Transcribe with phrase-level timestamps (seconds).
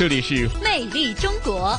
[0.00, 1.78] 这里是魅力中国。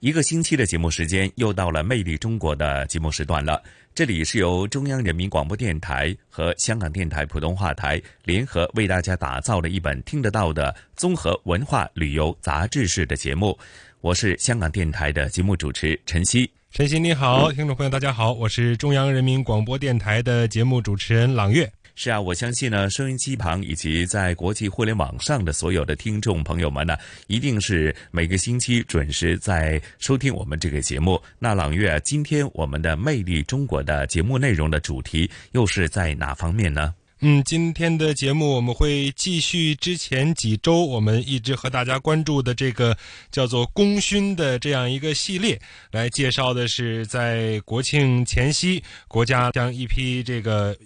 [0.00, 3.62] 一个星期的节目时间又到了《魅力中国》的节目时段了。
[3.94, 13.54] 这里是由中央人民广播电台和香港电台普通话台联合为大家打造的一本听得到的综合文化旅游杂志式的节目。
[14.00, 16.50] 我是香港电台的节目主持陈曦。
[16.70, 21.70] 陈曦你好，听众朋友大家好，我是中央人民广播电台的节目主持人朗月。
[21.94, 26.96] 是啊，我相信呢，收音机旁以及在国际互联网上的所有的听众朋友们呢，
[27.26, 31.20] 一定是每个星期准时在收听我们这个节目。
[31.38, 36.94] 那朗月，今天我们的《魅力中国》的节目内容的主题又是在哪方面呢？
[37.24, 42.96] 嗯，今天的节目我们会继续之前几周我们一直和大家关注的这个
[43.30, 45.60] 叫做功勋的这样一个系列，
[45.92, 50.76] 来介绍的是在国庆前夕，国家将一批这个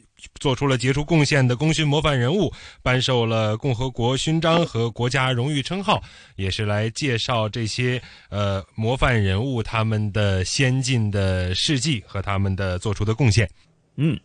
[0.41, 6.02] 做出了杰出贡献的功勋模范人物颁授了共和国勋章和国家荣誉称号，
[6.36, 13.48] 也是来介绍这些呃模范人物他们的先进的事迹和他们的做出的贡献。
[13.96, 14.18] 嗯。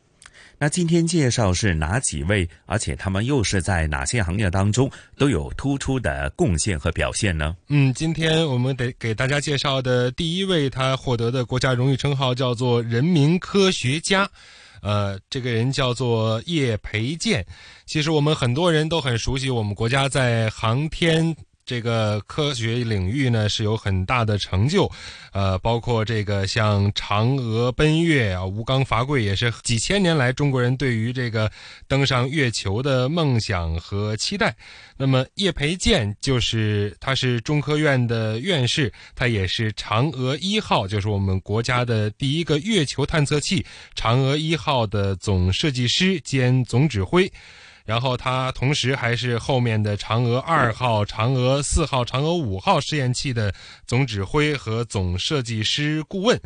[0.64, 7.56] 那今天介绍是哪几位，而且他们又是在哪些行业当中都有突出的贡献和表现呢？
[7.70, 14.30] 嗯，今天我们得给大家介绍的第一位，他获得的国家荣誉称号叫做人民科学家，
[14.82, 17.46] 呃，这个人叫做叶培建。
[17.86, 21.36] 其实我们很多人都很熟悉，我们国家在航天。
[21.66, 24.92] 这个科学领域呢是有很大的成就，
[25.32, 31.52] 呃，包括这个像嫦娥奔月啊，吴刚伐桂也是几千年来中国人对于这个
[31.88, 34.56] 登上月球的梦想和期待。
[34.98, 47.32] 那么叶培建就是他是中科院的院士，他也是嫦娥一号，就是我们国家的第一个月球探测器嫦娥一号的总设计师兼总指挥。
[47.92, 53.54] 然后他同时还是后面的嫦娥二号、嫦娥四号、嫦娥五号试验器的
[53.86, 56.40] 总指挥和总设计师顾问，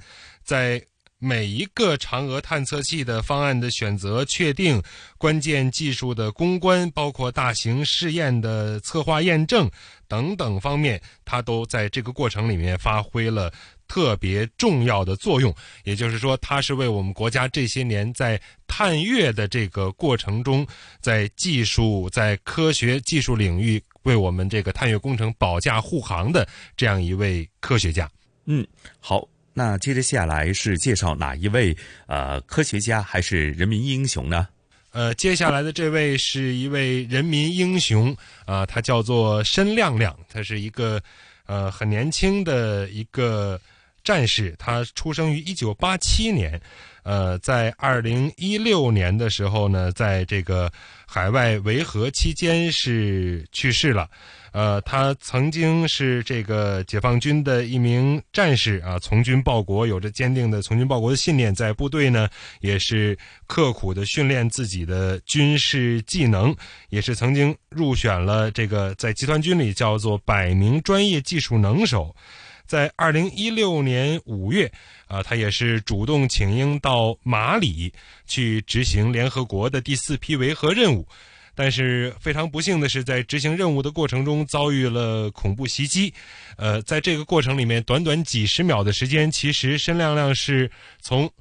[0.44, 0.83] 在
[1.19, 4.81] 每一个嫦娥探测器的方案的选择、确定、
[5.19, 9.69] 关键技术的攻关，包括大型试验的策划验证
[10.07, 13.53] 等等方面，他都在这个过程里面发挥了。
[13.88, 15.53] 特别重要的作用，
[15.84, 20.66] 也就是说，它是为我们国家这些年在探月的这个过程中，
[21.00, 28.09] 在技术、在科学技术领域为我们这个探月工程保驾护航的这样一位科学家。
[28.45, 28.66] 嗯，
[29.00, 31.75] 好，那接着下来是介绍哪一位
[32.07, 34.47] 呃科学家还是人民英雄呢？
[34.91, 41.01] 呃，接下来的这位是一位人民英雄啊，他叫做申亮亮，他是一个
[41.45, 43.62] 呃很年轻的一个。
[44.06, 46.62] 战士，他出生于一九八七年，
[47.04, 50.72] 呃，在二零一六年的时候呢，在这个
[51.08, 54.08] 海外维和期间是去世了。
[54.52, 62.30] 呃，他曾经是这个解放军的一名战士啊，从军报国，有着坚定的从军报国的信念，在部队呢
[62.62, 63.18] 也是
[63.48, 66.56] 刻苦的训练自己的军事技能，
[66.90, 72.16] 也是曾经入选了这个在集团军里叫做百名专业技术能手。
[72.66, 74.72] 在二零一六年五月，
[75.08, 77.94] 啊，他也是主动请缨到马里
[78.26, 81.08] 去执行联合国的第四批维和任务，
[81.54, 86.14] 但是非常不幸的是，在执行任务的过程中遭遇了恐怖袭击。
[86.58, 90.70] 呃，在这个过程里面，短短几十秒的时间，其实申亮亮是
[91.02, 91.31] 从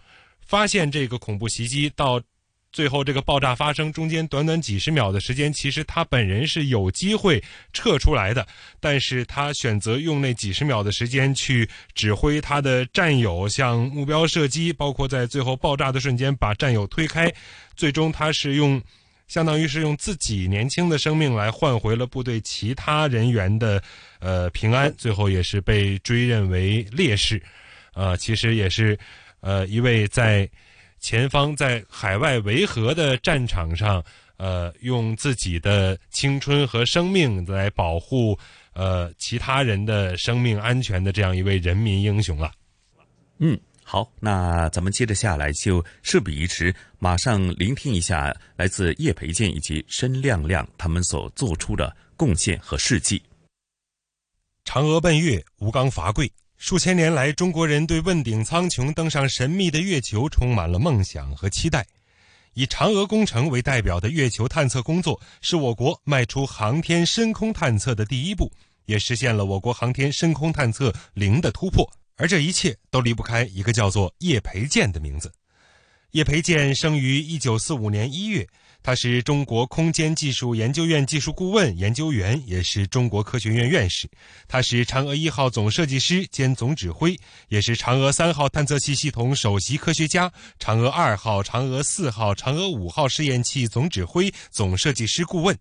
[0.41, 2.21] 发现这个恐怖袭击到。
[2.75, 7.41] 最后，这个爆炸发生中间短短几十秒的时间，其实他本人是有机会
[7.73, 8.45] 撤出来的，
[8.81, 17.33] 但是他选择用那几十秒的时间去指挥他的战友向目标射击，包括在最后爆炸的瞬间把战友推开。
[17.77, 18.83] 最终，他是用，
[19.29, 23.81] 相当于是用自己年轻的生命来换回了部队其他人员的
[24.19, 24.93] 呃平安。
[24.99, 27.41] 最后也是被追认为烈士，
[27.95, 28.99] 呃，其实也是
[29.43, 30.51] 呃一位在。
[31.05, 34.03] 前方在海外维和的战场上，
[34.39, 38.39] 呃，用自己的青春和生命来保护
[38.73, 42.51] 呃其他人的生命安全的这样一位人民英雄了。
[43.37, 53.23] 嗯，好，那咱们接着下来就事不宜迟，马上聆听一下来自叶培建以及申亮亮他们所做出的贡献和事迹。
[54.65, 56.33] 嫦娥奔月，吴刚伐桂。
[56.67, 61.87] 数千年来，中国人对问鼎苍穹、登上神秘的月球充满了梦想和期待。
[62.55, 68.51] 以嫦娥工程为代表的月球探测工作，是我国迈出航天深空探测的第一步，
[68.87, 71.87] 也实现了我国航天深空探测零的突破。
[72.17, 75.31] 而这一切都离不开一个叫做叶培建的名字。
[76.13, 78.49] 叶培建生于一九四五年一月。
[78.85, 84.07] 他是中国空间技术研究院技术顾问、研究员，也是中国科学院院士。
[84.47, 95.59] 他是嫦娥一号总设计师兼总指挥，也是嫦娥三号探测器系统首席科学家、嫦娥二号、嫦娥四号、嫦娥五号试验器总指挥、总设计师顾问。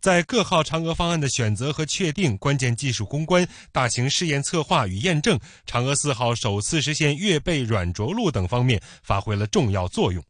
[0.00, 10.24] 在各号嫦娥方案的选择和确定、关键技术攻关、大型试验策划与验证、嫦娥四号首次实现月背软着陆等方面发挥了重要作用。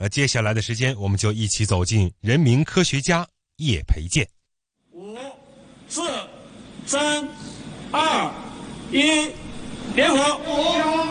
[0.00, 4.26] 呃，接下来的时间，我们就一起走进人民科学家叶培建。
[4.92, 5.14] 五、
[5.90, 6.00] 四、
[6.86, 7.28] 三、
[7.90, 8.32] 二、
[8.90, 9.30] 一，
[9.94, 11.06] 点火！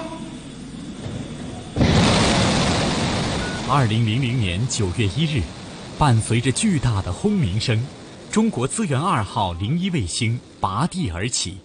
[3.70, 5.44] 二零零零年九月一日，
[6.00, 7.80] 伴随着巨大的轰鸣声，
[8.32, 11.60] 中国资源二号零一卫星拔地而起。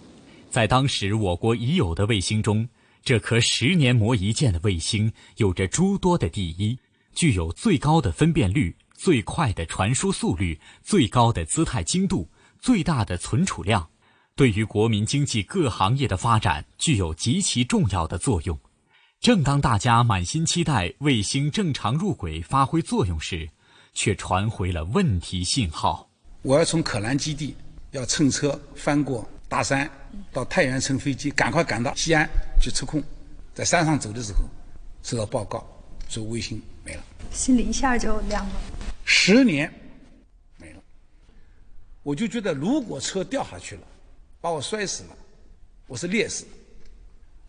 [0.51, 2.69] 在当时我国已有的卫星中，
[3.03, 6.77] 这颗十年磨一剑的卫星有着诸多的第一。
[7.15, 12.29] 具有最高的分辨率、最快的传输速率、最高的姿态精度、
[12.59, 13.89] 最大的存储量，
[14.35, 18.59] 对于国民经济各行业的发展具有极其重要的作用。
[19.21, 23.49] 正当大家满心期待卫星正常入轨发挥作用时，
[23.93, 26.09] 却传回了问题信号。
[26.41, 27.55] 我要从可兰基地
[27.91, 29.89] 要乘车翻过大山，
[30.33, 32.29] 到太原乘飞机，赶快赶到西安
[32.61, 33.01] 去测控。
[33.53, 34.41] 在山上走的时候，
[35.01, 35.65] 收到报告
[36.09, 36.61] 说卫星。
[36.85, 38.61] 没了，心里一下就凉了。
[39.03, 39.73] 十年
[40.57, 40.81] 没了，
[42.03, 43.81] 我就觉得如果车掉下去了，
[44.39, 45.17] 把我摔死了，
[45.87, 46.45] 我是烈士。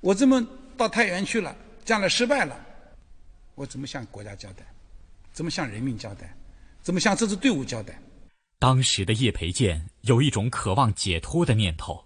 [0.00, 0.44] 我这么
[0.76, 1.54] 到太原去了，
[1.84, 2.58] 将来失败了，
[3.54, 4.64] 我怎么向国家交代？
[5.32, 6.34] 怎么向人民交代？
[6.80, 8.00] 怎么向这支队伍交代？
[8.58, 12.02] 当时的叶培建有一种渴望解脱的念头，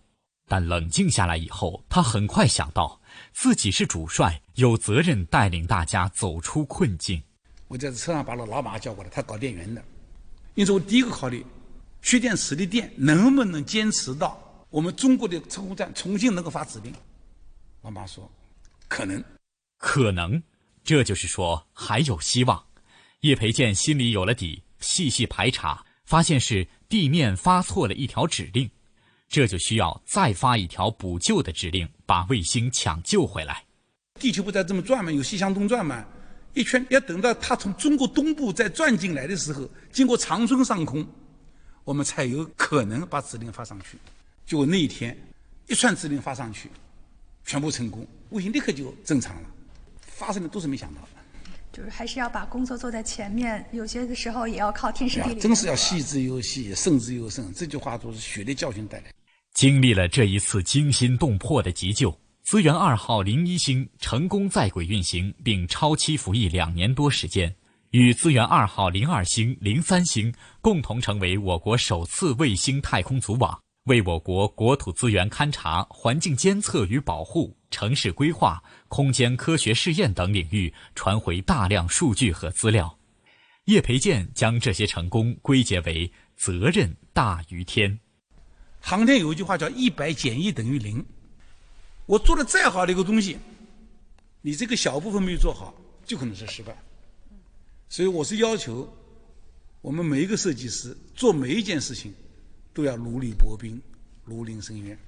[0.49, 3.00] 但冷静下来以后，他很快想到。
[3.33, 7.23] 自己是主帅，有责任带领大家走出困境。
[7.69, 9.83] 我在车上把老老马叫过来，他搞电源的。
[10.55, 11.45] 因此，我第一个考虑，
[12.03, 14.39] 蓄电池的电能不能坚持到
[14.69, 16.93] 我们中国的测控站重新能够发指令？
[17.83, 18.31] 老马说，
[18.89, 19.23] 可能，
[19.79, 20.43] 可能。
[20.83, 22.65] 这就是说还有希望。
[23.21, 28.69] 叶培建心里有了底，细细排查，发现是地面发错了一条指令。
[29.31, 33.63] 这就需要再发一条补救的指令，把卫星抢救回来。
[34.19, 35.13] 地球不在这么转吗？
[35.13, 36.05] 有西向东转吗？
[36.53, 41.07] 一圈要等到它从中国东部再转进来的时候，经过长春上空，
[41.85, 43.97] 我们才有可能把指令发上去。
[44.45, 45.17] 结果那一天，
[45.69, 46.69] 一串指令发上去，
[47.45, 49.49] 全部成功，卫星立刻就正常了。
[50.01, 51.09] 发生的都是没想到的。
[51.73, 55.41] 就是还是要把工作做在前面，有些的时候也要靠天时地利。
[55.41, 57.55] 真是要细之又细，慎之又慎。
[57.55, 59.05] 这句话都是血的教训带来。
[59.61, 67.55] 经历了这一次惊心动魄的急救，资源二号零一星成功在轨运行，并超期服役两年多时间，
[67.91, 82.99] 与资源二号零二星、零三星共同成为我国首次卫星太空组网，为我国国土资源勘察、环境监测与保护、城市规划、空间科学试验等领域传回大量数据和资料。
[83.67, 88.01] 叶培建将这些成功归结为责任大于天。
[88.81, 91.05] 航天有一句话叫“一百减一等于零”。
[92.07, 93.39] 我做的再好的一个东西，
[94.41, 96.77] 你这个小部分没有做好，就可能是失败。
[97.89, 98.93] 所以我是要求
[99.81, 102.13] 我们每一个设计师做每一件事情
[102.73, 103.81] 都要如履薄冰、
[104.25, 104.99] 如临深渊。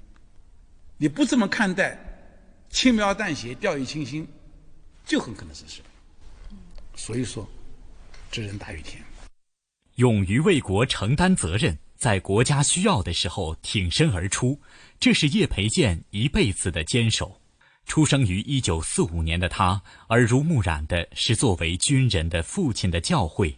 [0.97, 1.99] 你不这么看待，
[2.69, 4.25] 轻描淡写、掉以轻心，
[5.05, 5.87] 就很可能是失败。
[6.95, 7.45] 所以说，
[8.31, 9.03] 知人大于天。
[9.95, 11.77] 勇于为国承担责任。
[11.95, 14.59] 在国家需要的时候挺身而出，
[14.99, 17.39] 这是叶培建一辈子的坚守。
[17.85, 23.53] 出生于一九四五年的他，耳濡目染的是作为军人的父亲的教诲。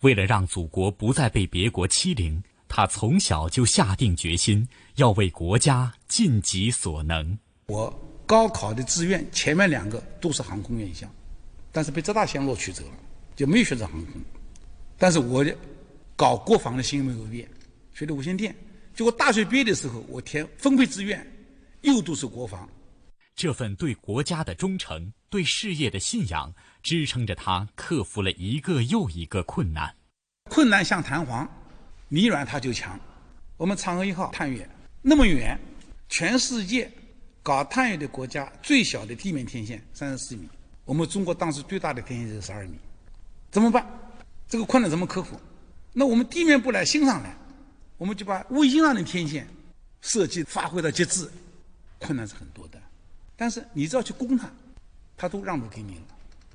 [0.00, 7.38] 为了让祖国不再被别国欺凌，他从小就下定决心要为国家尽己所能。
[7.66, 7.92] 我
[8.26, 11.08] 高考的志愿前面两个都是航空院校，
[11.70, 12.92] 但是被浙大先录取走了，
[13.36, 14.20] 就没有选择航空。
[14.96, 15.44] 但是我
[16.16, 17.48] 搞国防的心没有变。
[18.00, 18.56] 学的无线电，
[18.94, 21.20] 结果大学毕业的时候，我填分配志愿，
[21.82, 22.66] 又都是国防。
[23.36, 26.50] 这份对国家的忠诚、对事业的信仰，
[26.82, 29.94] 支撑着他克服了一个又一个困难。
[30.48, 31.46] 困难像弹簧，
[32.08, 32.98] 你软它就强。
[33.58, 34.66] 我们嫦娥一号探月
[35.02, 35.58] 那么远，
[36.08, 36.90] 全世界
[37.42, 40.48] 搞探月的国家最小的地面天线三十四米，
[40.86, 42.78] 我们中国当时最大的天线是十二米，
[43.50, 43.86] 怎么办？
[44.48, 45.38] 这个困难怎么克服？
[45.92, 47.36] 那我们地面不来，星上来，
[48.00, 49.46] 我们就把卫星上的天线
[50.00, 51.30] 设计发挥到极致，
[51.98, 52.80] 困难是很多的，
[53.36, 54.50] 但是你只要去攻它，
[55.18, 56.02] 它都让路给你了。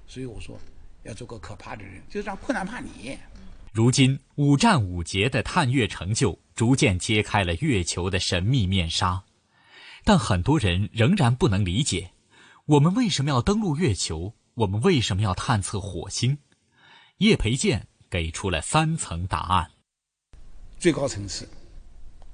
[0.07, 0.59] 所以我说，
[1.03, 3.15] 要做个可怕的人，就是让困难怕你。
[3.71, 9.23] 如今五战五捷的探月成就，逐渐揭开了月球的神秘面纱，
[10.03, 12.09] 但很多人仍然不能理解，
[12.65, 14.33] 我们为什么要登陆月球？
[14.55, 16.39] 我们为什么要探测火星？
[17.19, 19.69] 叶培建给出了三层答案：
[20.85, 21.49] 最高层次，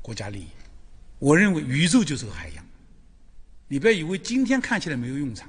[0.02, 0.48] 国家利益。
[1.20, 2.66] 我认为宇宙就是个海洋，
[3.70, 5.48] 你不要以为今天看起来没有用场。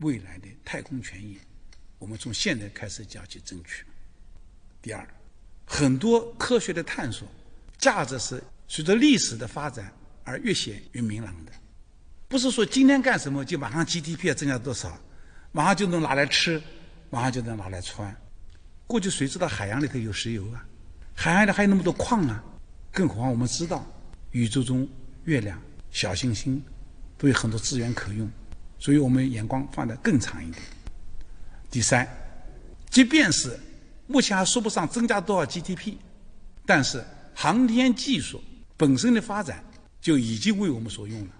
[0.00, 1.38] 未来的太空权益，
[1.98, 3.86] 我们从现在开始就要去争取。
[4.82, 5.08] 第二，
[5.64, 7.26] 很多科学的探索，
[7.78, 9.90] 价值是随着历史的发展
[10.22, 11.52] 而越显越明朗的，
[12.28, 15.00] 不是说今天干什么就马上 GDP 要增加多少，
[15.52, 16.62] 马上就能拿来吃，
[17.08, 18.14] 马上就能拿来穿。
[18.86, 20.66] 过去谁知道海洋里头有石油啊？
[21.14, 22.42] 海洋里还有那么多矿啊！
[22.92, 23.86] 更何况我们知道，
[24.32, 24.88] 宇宙中
[25.24, 26.62] 月亮、小行星
[27.18, 28.28] 都有很多资源可用。
[28.78, 30.62] 所以我们眼光放得更长一点。
[31.70, 32.08] 第三，
[32.88, 33.60] 即便是
[34.06, 35.96] 目前还说不上增加多少 GDP，
[36.64, 38.42] 但是航天技术
[38.78, 39.62] 本身的发展
[40.00, 41.30] 就已经为我们所用了。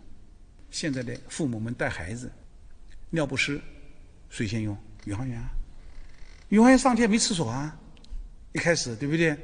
[0.71, 2.31] 现在的父母们带孩子，
[3.09, 3.61] 尿不湿
[4.29, 4.77] 谁先用？
[5.07, 5.49] 宇航员啊！
[6.51, 7.75] 宇航员上天没厕所啊！
[8.53, 9.37] 一开始对不对？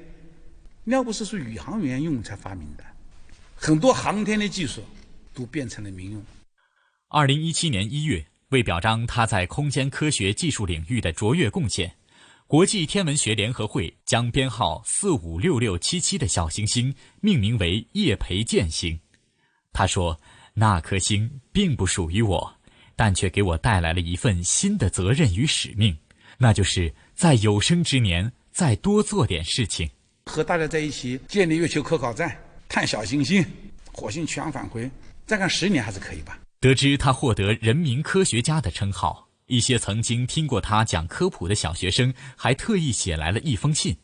[0.89, 2.85] 尿不湿是宇航员用才发明的，
[3.57, 4.81] 很多航天的技术
[5.35, 6.23] 都变成了民用。
[7.09, 11.93] 二零一七年一月，为表彰他在空间科学技术领域的卓越贡献，
[12.47, 18.97] 国际天文学联合会将编号四五六六七七的小行星命名为叶培建星。
[19.73, 20.21] 他说
[20.55, 22.55] ：“那颗星并不属于我，
[22.95, 25.99] 但却给我带来了一份新的责任与使命，
[26.39, 29.91] 那就是在有生之年再多做点事情，
[30.27, 32.37] 和大家在一起建立月球科考站、
[32.69, 33.45] 探小行星、
[33.93, 34.91] 火星取样返回，
[35.25, 43.97] 再干十年还是可以吧。”得知他获得“人民科学家”的称号，一些曾经听过他讲科普的小学生还特意写来了一封信。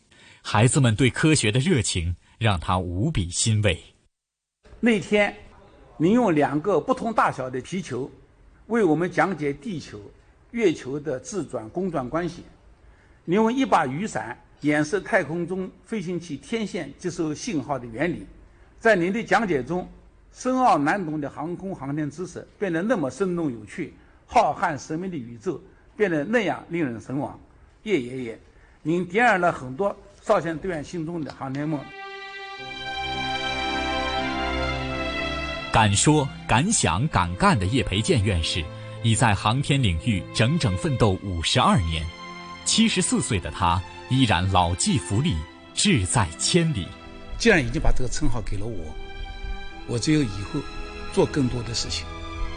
[0.42, 3.80] 孩子们对科学的热情让他无比欣慰。
[4.80, 5.34] 那天，
[5.96, 8.10] 您用两个不同大小的皮球，
[8.66, 10.00] 为我们讲解地球、
[10.50, 12.42] 月球的自转公转关系；
[13.24, 18.26] 您用一把雨伞演示太空中飞行器天线接收信号的原理。
[18.80, 19.88] 在您的讲解中。
[20.34, 23.92] 深奥难懂的航空航天知识变得那么生动有趣，
[24.24, 25.62] 浩瀚神秘的宇宙
[25.94, 27.38] 变得那样令人神往。
[27.82, 28.38] 叶爷爷，
[28.80, 31.78] 您点燃了很多少先队员心中的航天梦。
[35.70, 38.64] 敢说敢想敢干的叶培建院士，
[39.02, 42.02] 已在航天领域整整奋斗五十二年。
[42.64, 43.78] 七十四岁的他
[44.12, 45.34] 依然老骥伏枥，
[45.72, 46.86] 志在千里。
[47.38, 48.94] 既然已经把这个称号给了我。
[49.88, 50.60] 我只有以后
[51.14, 52.04] 做更多的事情，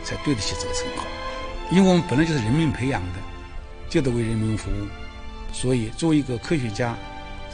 [0.03, 1.05] 才对得起这个称号。
[1.71, 3.19] 因为我们本来就是人民培养的，
[3.89, 4.85] 就得为人民服务。
[5.53, 6.93] 所以，作为一个科学家，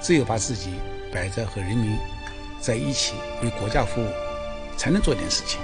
[0.01, 0.74] 只有把自己
[1.13, 1.96] 摆在和人民
[2.60, 4.08] 在一起，为国家服务，
[4.75, 5.62] 才能做点事情。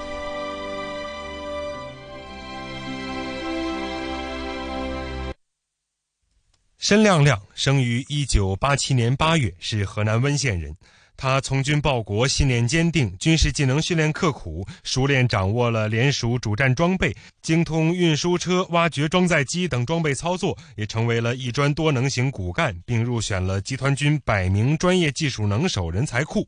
[6.88, 10.74] 申亮亮生于一九八七年八月，是河南温县人。
[11.17, 26.48] 他从军报国，信念坚定，军事技能训练刻苦，熟练掌握了联署主战装备，精通运输车、挖掘装载机等装备操作，也成为了一专多能型骨干，并入选了集团军百名专业技术能手人才库。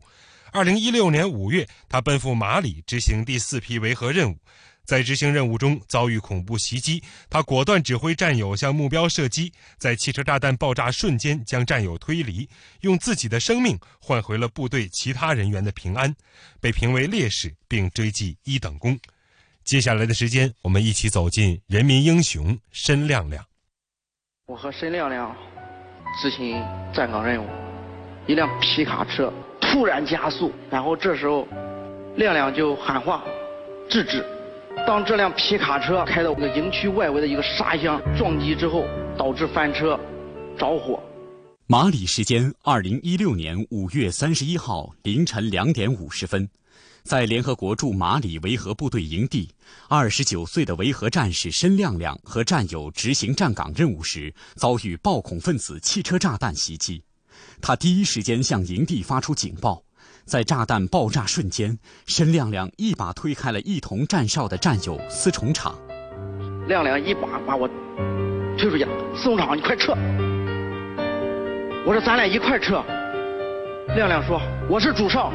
[0.54, 4.38] 二零一六年五月，他奔赴马里执行第四批维和任务。
[4.90, 12.50] 在执行任务中遭遇恐怖袭击，他果断指挥战友向目标射击，在汽车炸弹爆炸瞬间将战友推离，
[12.82, 16.16] 用自己的生命换回了部队其他人员的平安，
[16.60, 19.00] 被评为烈士并追记一等功。
[19.64, 23.46] 接下来的时间，我们一起走进人民英雄申亮亮。
[24.48, 25.38] 我和申亮亮
[26.20, 26.54] 执行
[26.96, 27.48] 站岗任务，
[28.26, 29.32] 一辆皮卡车
[29.62, 31.48] 突然加速，然后这时候
[32.16, 33.24] 亮亮就喊话
[33.88, 34.26] ：“制止。”
[34.86, 38.86] 当这辆皮卡车开到这个营区外围的一个沙箱撞击之后，
[39.18, 40.00] 导致翻车、
[40.58, 41.02] 着火。
[41.66, 46.48] 马里时间：二零一六年五月三十一号凌晨两点五十分，
[47.04, 49.50] 在联合国驻马里维和部队营地，
[49.88, 57.04] 二十九岁的维和战士申亮亮和战友执行站岗任务时，遭遇暴恐分子汽车炸弹袭击。
[57.62, 59.84] 他第一时间向营地发出警报。
[60.30, 65.76] 在炸弹爆炸瞬间，申亮亮一把推开了一同站哨的战友司崇场。
[66.68, 67.68] 亮亮一把把我
[68.56, 69.94] 推出去，司崇场，你快撤！
[71.84, 72.84] 我说咱俩一块撤。
[73.96, 75.34] 亮亮说我是主哨，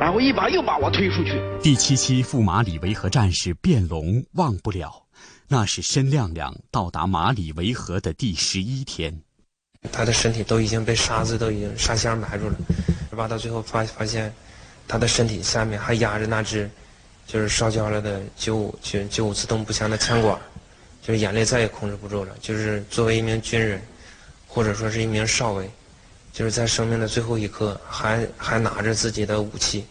[0.00, 1.38] 然后一把又把我推出去。
[1.62, 5.04] 第七期赴马里维和战士卞龙忘不了，
[5.48, 9.20] 那是申亮亮到达马里维和的第十一天。
[9.92, 12.56] 他的身体都已经被沙子都已经沙箱埋住了，
[13.12, 14.32] 挖到最后发发现，
[14.86, 16.68] 他的身体下面还压着那只，
[17.26, 20.38] 就是烧焦了的九五九九五自动步枪的枪管，
[21.00, 22.34] 就是眼泪再也控制不住了。
[22.40, 23.80] 就是作为一名军人，
[24.46, 25.70] 或者说是一名少尉，
[26.32, 29.84] 就是在生命的最后一刻还还拿着自己的武器，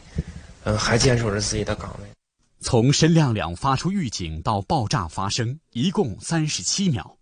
[0.64, 2.08] 嗯，还坚守着自己的岗位。
[2.60, 7.17] 从申亮亮发出预警到爆炸发生，一共三十七秒。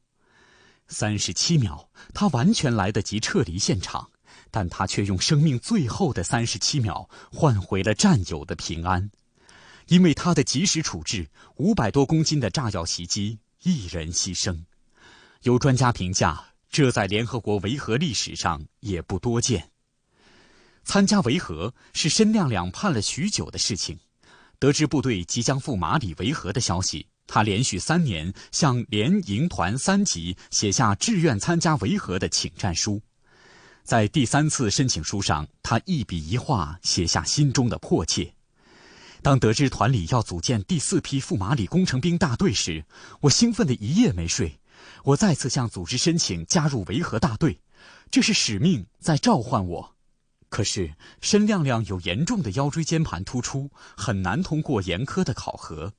[0.87, 4.09] 三十七秒，他完全来得及撤离现场，
[4.51, 9.09] 但他却用生命最后的三十七秒换回了战友的平安。
[9.87, 14.63] 因为他的及时处置，五百多公斤的炸药袭击，一人牺牲。
[15.43, 19.71] 有专家评价，这在联合国维和历史上也不多见。
[20.83, 23.99] 参加维和是申亮亮盼了许久的事情。
[24.57, 27.05] 得知部队即将赴马里维和的消息。
[27.27, 33.01] 他连续三年向连营团三级写下志愿参加维和的请战书，
[33.83, 38.33] 在第三次申请书上，他一笔一画写下心中的迫切。
[39.21, 42.85] 当得知团里要组建第四批赴马里工程兵大队时，
[43.21, 44.59] 我兴奋的一夜没睡。
[45.03, 47.59] 我再次向组织申请加入维和大队，
[48.11, 49.95] 这是使命在召唤我。
[50.49, 55.93] 可是申亮亮有严重的腰椎间盘突出，很难通过严苛的考核。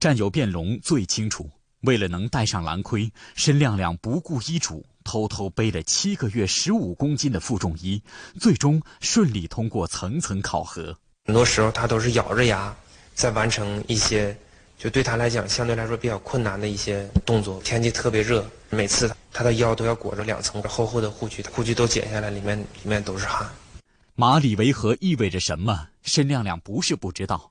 [0.00, 8.02] 战友卞龙最清楚，为了能戴上蓝盔，申亮亮不顾医嘱，偷偷背了七个月十五公斤的负重衣，
[8.38, 10.96] 最终顺利通过层层考核。
[11.26, 12.74] 很多时候，他都是咬着牙
[13.14, 14.36] 在完成一些，
[14.76, 17.60] 就对他来讲相对来说比较困难的一些动作。
[17.62, 23.48] 天气特别热，每次他的腰都要裹着两层厚厚的护具，护具都剪下来，里面里面都是汗。
[24.16, 25.88] 马里维和意味着什么？
[26.02, 27.50] 申亮亮不是不知道。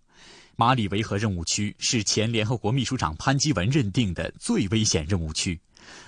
[0.55, 5.59] 马里维和任务区是前联合国秘书长潘基文认定的最危险任务区，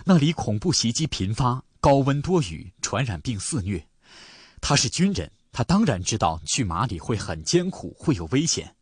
[0.04, 3.84] 那里恐怖袭击频发，高温多雨，传染病肆虐。
[4.62, 8.76] 他是军人，他当然知道去马里会很艰苦，会有危险。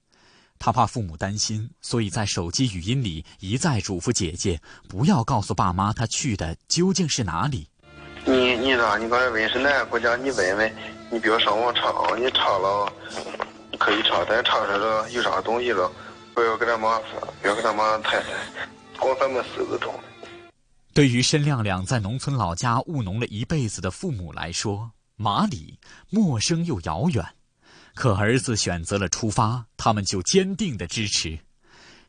[0.60, 7.69] 他怕父母担心，所以在手机语音里一再嘱咐姐姐不要告诉爸妈他去的究竟是哪里。
[8.26, 10.15] 你你咋你刚才问是哪个国家？
[10.17, 10.76] 你问问，
[11.10, 12.93] 你不要上网查，你查了。
[13.84, 15.91] 可以查，但查出来有啥东西了，
[16.34, 18.30] 不要跟他妈说，不要跟他妈太太，
[18.98, 19.93] 光咱们四个懂。
[20.93, 25.78] 对于申亮亮在农村老家务农了一辈子的父母来说，马里
[26.10, 27.26] 陌生又遥远。
[27.93, 31.38] 可儿子选择了出发，他们就坚定的支持。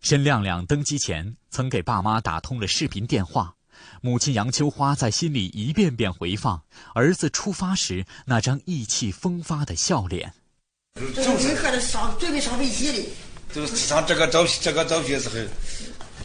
[0.01, 3.53] 申亮亮登机前曾给爸妈打通了视频电话，
[4.01, 6.63] 母亲杨秋花在心里一遍遍回放
[6.95, 10.35] 儿子出发时那张意气风发的笑脸。
[11.13, 13.09] 这是上准备上飞机的。
[13.53, 15.35] 就是上这个照片，这个照片时候，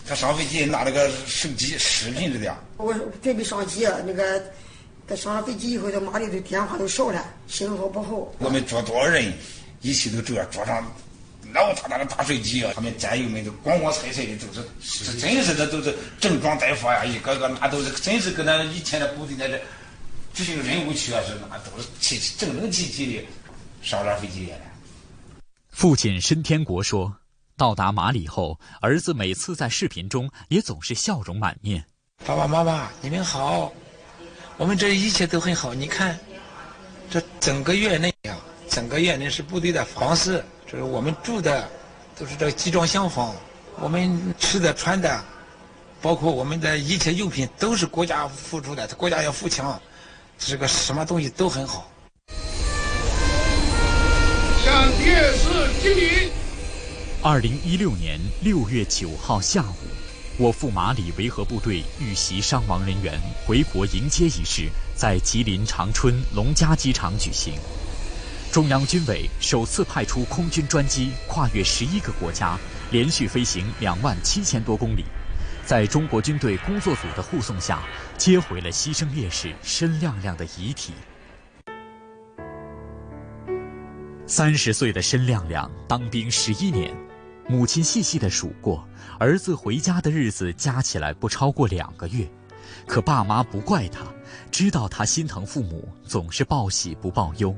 [0.08, 2.56] 他上飞机拿那个手机视频着的。
[2.78, 4.40] 我准备上机，那个
[5.08, 8.32] 他上了飞机以后，在马里的电话都少了，信号不好。
[8.38, 9.34] 我们坐多少人，
[9.82, 10.86] 一起都这样坐上
[11.52, 12.72] 老大那个大手机啊！
[12.76, 17.04] 他们战友们都光光彩彩的，都是是真是的，都是整装待发呀！
[17.04, 19.60] 一个个那都是真是跟那以前的部队在这
[20.32, 23.26] 执行任务去啊，是那都是齐整整齐齐的。
[23.82, 24.58] 上了飞机了。
[25.70, 27.16] 父亲申天国说
[27.56, 31.86] ：“到达马里后，儿子每次在视频中也总是笑容满面。
[32.26, 33.72] 爸爸妈妈，你们好，
[34.58, 35.74] 我们这一切都很好。
[35.74, 36.20] 你看，
[37.10, 38.38] 这整个院内呀，
[38.70, 41.70] 整个院内是部队的房子，就是我们住的，
[42.18, 43.34] 都是这个集装箱房。
[43.78, 45.24] 我们吃的穿的，
[46.02, 49.82] 包括我们的一切用品，都是国家付出的，国家要富强，
[50.38, 51.90] 这个什么东西都很好。”
[54.70, 55.48] 向烈士
[55.82, 56.32] 敬礼。
[57.24, 59.88] 二零一六年六月九号下午，
[60.38, 67.56] 我赴马里维和部队遇袭伤亡人员回国迎接仪式在吉林长春龙嘉机场举行。
[68.52, 72.56] 中央军委首次派出空军专机跨越十一个国家，
[72.92, 75.04] 连续飞行两万七千多公里，
[75.66, 77.82] 在中国军队工作组的护送下，
[78.20, 80.94] 接回了牺牲烈士申亮亮的遗体。
[84.30, 86.96] 三十岁的申亮亮当兵十一年，
[87.48, 88.88] 母亲细细的数过，
[89.20, 92.30] 儿子回家的日子加起来不超过两个月。
[92.86, 94.06] 可爸妈不怪他，
[94.52, 97.56] 知道他心疼父母，总是报喜不报忧。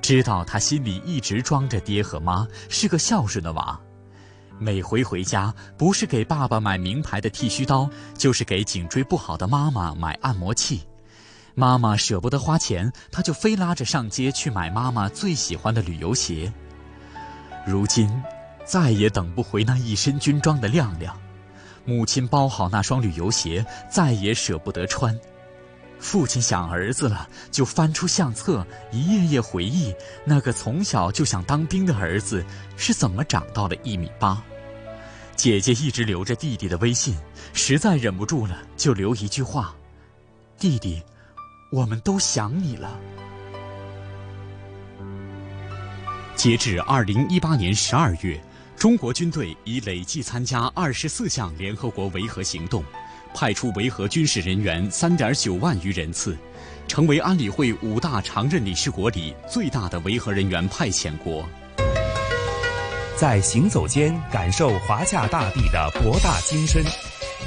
[0.00, 3.78] 知道他心里一直装着爹和妈，是个孝顺的娃。
[4.58, 10.80] 每回回家，不是给爸爸买名牌的剃须刀，就是给颈椎不好的妈妈买按摩器。
[11.58, 16.52] 妈妈舍不得花钱，他就非拉着上街去买妈妈最喜欢的旅游鞋。
[17.66, 18.10] 如今，
[18.66, 21.18] 再也等不回那一身军装的亮亮，
[21.86, 25.18] 母亲包好那双旅游鞋，再也舍不得穿。
[25.98, 29.94] 父亲想儿子了，就翻出相册，一页页回忆
[30.26, 32.44] 那个从小就想当兵的儿子
[32.76, 34.42] 是怎么长到了一米八。
[35.34, 37.16] 姐姐一直留着弟弟的微信，
[37.54, 39.74] 实在忍不住了，就留一句话
[40.60, 41.02] ：“弟弟，
[41.70, 42.98] 我们都想你了。”
[46.36, 48.40] 截至二零一八年十二月，
[48.76, 52.84] 中国军队已累计参加二十四项联合国维和行动。
[53.34, 56.38] 派出维和军事人员三点九万余人次，
[56.88, 61.46] 成为安理会五大常任理事国里最大的维和人员派遣国。
[63.14, 66.82] 在行走间感受华夏大地的博大精深，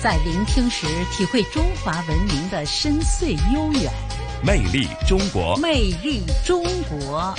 [0.01, 3.91] 在聆听时体会中华文明的深邃悠远。
[4.41, 7.35] 魅力中国，魅力中国。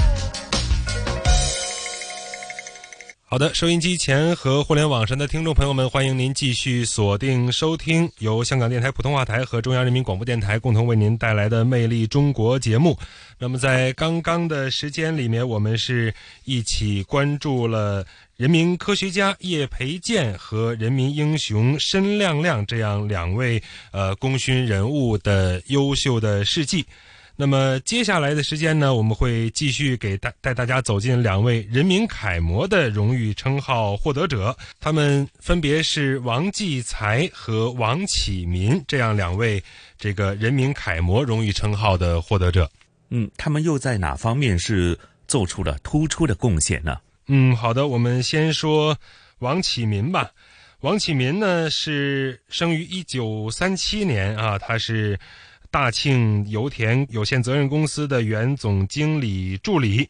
[3.32, 12.98] 好的，收音机前和互联网上的听众朋友们，欢迎您继续锁定收听由香港电台普通话台和中央人民广播电台共同为您带来的《魅力中国》节目。
[13.38, 16.12] 那么，在刚刚的时间里面，我们是
[16.44, 18.04] 一起关注了
[18.36, 23.62] 人民科学家叶培建和人民英雄申亮亮这样两位
[23.92, 26.84] 呃功勋人物的优秀的事迹。
[27.40, 39.64] 那么接下来的时间呢，我们会继续给带带大家走进两位人民楷模的荣誉称号获得者，他们分别是王继才和王启民这样两位
[39.96, 42.70] 这个人民楷模荣誉称号的获得者。
[43.08, 46.98] 嗯，他们又在哪方面是做出了突出的贡献呢？
[47.28, 48.94] 嗯，好的，我们先说
[49.38, 50.30] 王启民吧。
[50.80, 55.18] 王启民呢是生于一九三七年啊，他是。
[55.70, 60.08] 大庆油田有限责任公司的原总经理助理，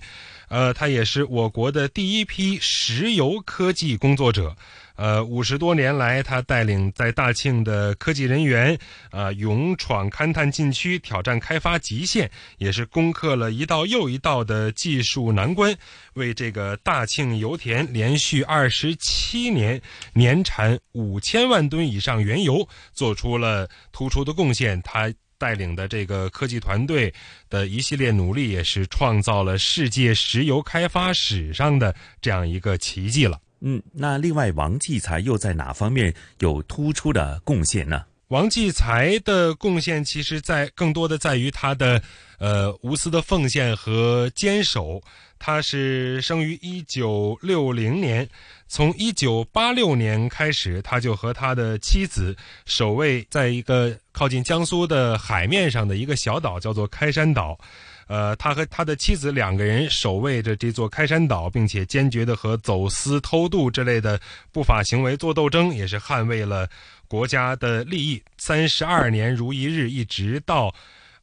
[0.49, 4.57] 呃，他也是我国的第一批石油科技工作者。
[4.97, 8.79] 呃，五十多年来，他带领在大庆的科技人员，
[9.11, 15.75] 啊，勇闯勘探禁区，挑战开发极限，也是攻克了一道又一道的技术难关，
[16.15, 19.81] 为这个大庆油田连续二十七年
[20.13, 24.81] 年产五千万吨以上原油做出了突出的贡献。
[24.83, 25.13] 他。
[25.41, 27.13] 带领的这个科技团队
[27.49, 33.41] 的一系列努力，也是创造了世界石油开发史上的这样一个奇迹了。
[33.63, 38.05] 嗯，那另外王继才又在哪方面有突出的贡献呢？
[38.29, 42.01] 王继才的贡献，其实在更多的在于他的
[42.39, 45.03] 呃无私的奉献和坚守。
[45.41, 48.29] 他是生于一九六零年。
[48.69, 57.59] 从一九八六年开始，他就和他的妻子守卫在一个靠近江苏的海面上的一个小岛，叫做开山岛。
[58.07, 64.21] 呃，他和他的妻子两个人守卫着这座开山岛，并且坚决的和走私、偷渡之类的
[64.53, 66.69] 不法行为做斗争，也是捍卫了
[67.09, 68.23] 国家的利益。
[68.37, 70.73] 三十二年如一日，一直到。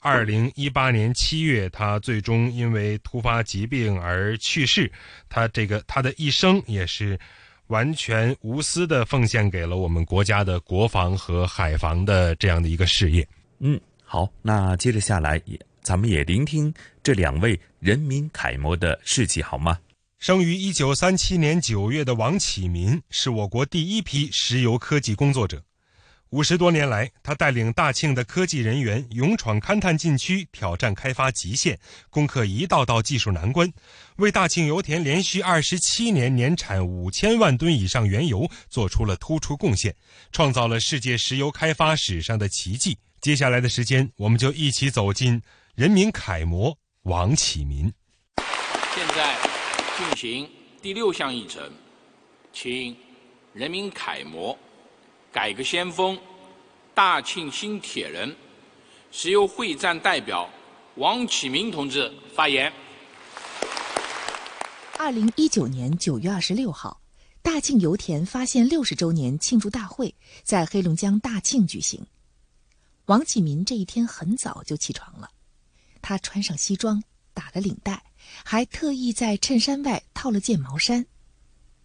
[0.08, 4.90] 二零一八年七月，他最终因为突发疾病而去世。
[5.28, 7.20] 他这个他的一生也是
[7.68, 13.28] 完全无私的奉献给了我们国家的国防和海防的这样的一个事业。
[13.60, 19.78] 嗯，好，那接着下来也咱们也聆听这两位人民楷模的事迹，好吗？
[20.20, 25.62] 生于一九三七年九月的王启民是我国第一批石油科技工作者。
[26.32, 33.72] 五十多年来，他带领大庆的科技人员勇闯勘探禁区，挑战开发极限，攻克一道道技术难关，
[34.18, 39.96] 为大庆油田连续二十七年年产五千万吨以上原油做出了突出贡献，
[40.34, 42.98] 创造了世界石油开发史上的奇迹。
[43.22, 45.42] 接下来的时间，我们就一起走进
[45.76, 47.92] 人民楷模王启民。
[48.94, 49.38] 现在
[49.98, 50.50] 进行
[50.82, 51.72] 第六项议程，
[52.52, 52.94] 请
[53.54, 54.58] 人民楷模。
[55.38, 56.20] 改革先锋、
[56.96, 58.36] 大庆新铁人、
[59.12, 60.50] 石油会战代表
[60.96, 62.74] 王启明同志发言。
[64.98, 67.00] 二零一九年九月二十六号，
[67.44, 72.04] 大庆油田发现六十周年庆祝大会在黑龙江大庆举行。
[73.06, 75.30] 王启民这一天很早就起床了，
[76.02, 77.04] 他穿上西装，
[77.36, 78.04] 打了领带，
[78.44, 81.06] 还特意在衬衫外套了件毛衫。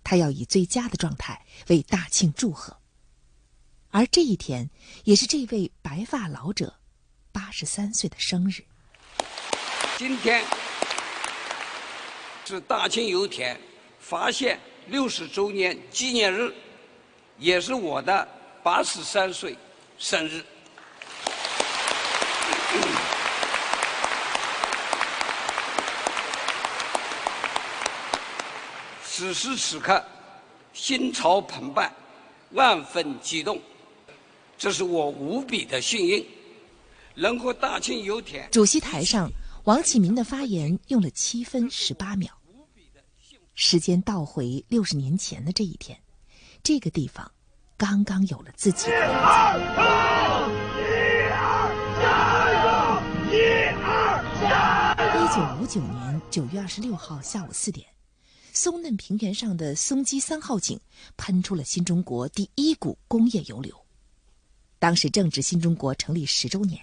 [0.03, 2.79] 他要以最佳的状态为大庆祝贺。
[3.95, 4.71] 而这一天，
[5.05, 6.75] 也是这位白发老者
[7.31, 8.65] 八十三岁的生日。
[9.99, 10.43] 今天
[12.47, 13.61] 是大庆油田
[14.01, 16.51] 发现六十周年纪念日，
[17.37, 18.27] 也是我的
[18.63, 19.55] 八十三岁
[19.99, 20.43] 生日。
[29.05, 30.03] 此时此刻，
[30.73, 31.93] 心潮澎湃，
[32.53, 33.61] 万分激动，
[34.63, 36.25] 这是我无比的幸运，
[37.17, 38.49] 能和大庆油田。
[38.53, 39.29] 主席台上，
[39.65, 42.33] 王启民的发言用了七分十八秒。
[43.55, 45.99] 时间倒回六十年前的这一天，
[46.63, 47.29] 这个地方
[47.77, 48.93] 刚刚有了自己的。
[48.93, 49.59] 一二
[52.01, 53.35] 加油！
[53.35, 53.35] 一
[53.83, 55.11] 二加油！
[55.19, 57.85] 一九五九年九月二十六号下午四点。
[58.53, 60.79] 松嫩平原上的松基三号井
[61.17, 63.75] 喷出了新中国第一股工业油流。
[64.83, 66.83] 当时正值新中国成立十周年，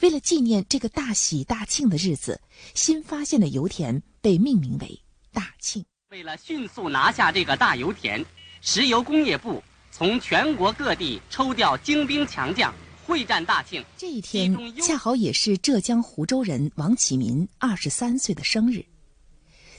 [0.00, 2.40] 为了纪念这个大喜大庆的日子，
[2.72, 4.98] 新发现的油田被命名为
[5.30, 5.84] 大庆。
[6.08, 8.24] 为了迅速拿下这个大油田，
[8.62, 13.84] 石油工业部从全国各地抽调精兵强将，会战大庆。
[13.98, 18.82] 这一天恰好也是浙江湖州人王启民二十三岁的生日。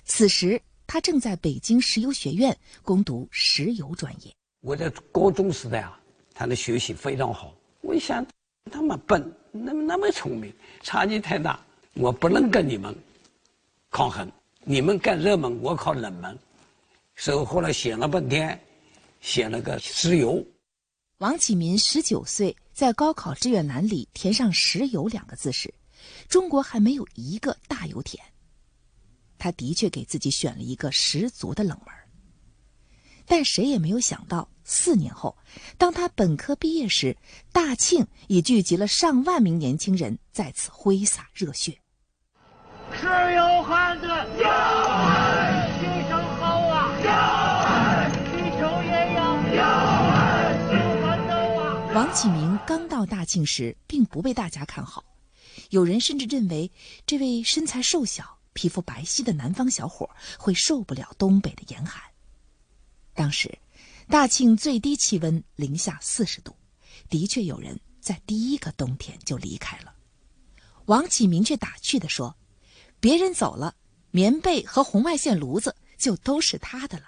[0.05, 0.62] 此时。
[0.91, 4.33] 他正在北京石油学院攻读石油专业。
[4.62, 5.98] 我在高中时代啊，
[6.39, 7.54] 他的学习非常好。
[7.82, 8.25] 我一想，
[8.63, 9.21] 那么笨，
[9.52, 11.60] 那么那么聪明，差距太大，
[11.95, 12.95] 我不能跟你们
[13.89, 14.32] 抗衡。
[14.63, 16.39] 你们干热门，我考冷门。
[17.17, 18.58] 所以后来想了半天，
[19.19, 20.41] 写了个石油。
[21.17, 25.73] 王启民十九岁，在高考志愿栏里填上“石油”两个字时，
[26.30, 28.23] 中国还没有一个大油田。
[29.38, 31.93] 他的确给自己选了一个十足的冷门，
[33.25, 35.36] 但谁也没有想到，四年后，
[35.79, 37.17] 当他本科毕业时，
[37.51, 41.75] 大庆已聚集了上万名年轻人在此挥洒热血。
[42.93, 49.63] 石油汉子，有爱，牺牲好啊，有爱，地球也要有
[50.13, 51.91] 爱，新奋斗啊。
[51.95, 55.03] 王启明刚到大庆时，并不被大家看好，
[55.71, 56.71] 有人甚至认为
[57.08, 58.38] 这位身材瘦小。
[58.53, 62.03] 皮肤白皙的南方小伙会受不了东北的严寒。
[63.15, 63.58] 当时，
[64.09, 66.51] 大庆最低气温零下四十度，
[67.11, 69.93] 的确有人在第一个冬天就离开了。
[70.85, 72.35] 王启明却打趣地说
[72.99, 73.75] ：“别人走了，
[74.09, 77.03] 棉被和红外线炉子就都是他的了。”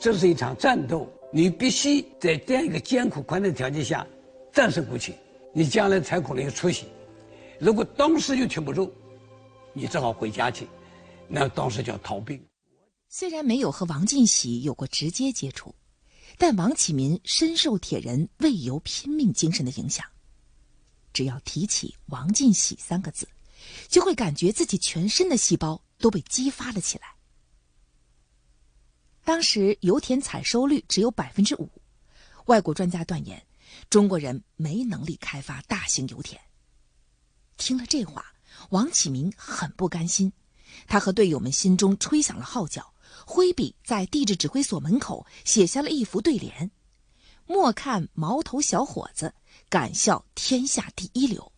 [0.00, 4.06] 这是一场战斗，你必须在这样一个艰苦困难条件下
[4.54, 5.14] 战胜过去，
[5.52, 6.86] 你将来才可能有出息。
[7.60, 8.90] 如果当时就挺不住。
[9.74, 10.66] 你只好回家去，
[11.28, 12.42] 那当时叫逃兵。
[13.10, 15.74] 虽然没有和王进喜有过直接接触，
[16.42, 20.04] 但王启民深受铁人为油拼命精神的影响。
[21.12, 23.28] 只要提起王进喜三个字，
[23.86, 27.14] 就会感觉自己全身的细胞都被激发了起来。
[29.22, 31.70] 当时油田采收率只有百分之五，
[32.46, 33.40] 外国专家断言，
[33.88, 36.42] 中国人没能力开发大型油田。
[37.56, 38.26] 听了这话。
[38.70, 40.32] 王启明很不甘心，
[40.88, 42.91] 他和队友们心中吹响了号角，
[43.26, 46.70] 挥笔在地质指挥所门口写下了一副对联
[47.46, 49.32] ：“莫看毛头小伙子，
[49.68, 51.52] 敢笑天下第一流。”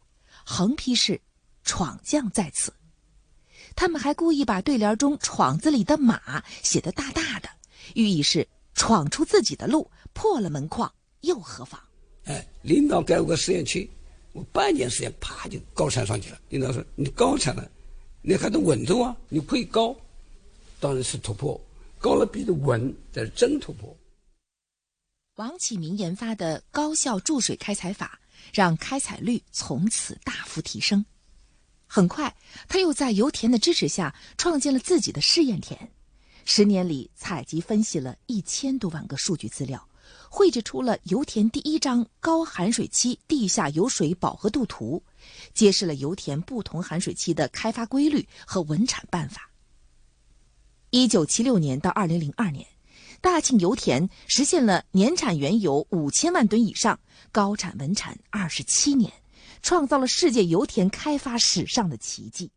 [0.44, 1.20] 横批是
[1.64, 2.72] “闯将在此”。
[3.76, 7.48] 他们还故意把对联中“闯”字里的“马”写得大大的，
[7.94, 11.80] 寓意是闯出自己的路，破了门框又何妨？
[12.24, 13.90] 哎，领导给我个实验区。
[14.32, 16.38] 我半年时间，啪就高产上去了。
[16.48, 17.70] 领导说：“你高产了，
[18.20, 19.16] 你还得稳住啊！
[19.28, 19.94] 你可以高，
[20.84, 21.58] 当然是突破。
[21.98, 23.96] 高了比的稳，才是真突破。”
[25.36, 28.20] 王启明研发的高效注水开采法，
[28.52, 31.02] 让开采率从此大幅提升。
[31.86, 32.36] 很快，
[32.68, 35.90] 他又在油田的支持下，创建了自己的试验田。
[36.44, 39.88] 十年里，采集分析了一千多万个数据资料。
[40.28, 45.02] 绘制出了油田第一张高含水期地下油水饱和度图，
[45.54, 49.50] 揭示了油田不同含水期的开发规律和稳产办法。
[50.94, 52.64] 一九七六年到二零零二年，
[53.20, 57.00] 大庆油田实现了年产原油五千万吨以上，
[57.32, 59.12] 高产稳产二十七年，
[59.60, 62.48] 创造了世界油田开发史上的奇迹。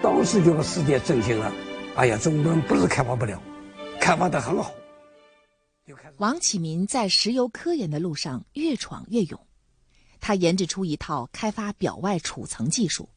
[0.00, 1.52] 当时就把世界震惊了，
[1.96, 3.42] 哎呀，中国人不是开发不了，
[4.00, 4.72] 开发的很好。
[6.18, 9.40] 王启民在石油科研的路上越闯越勇，
[10.20, 13.08] 他研制出一套开发表外储层技术，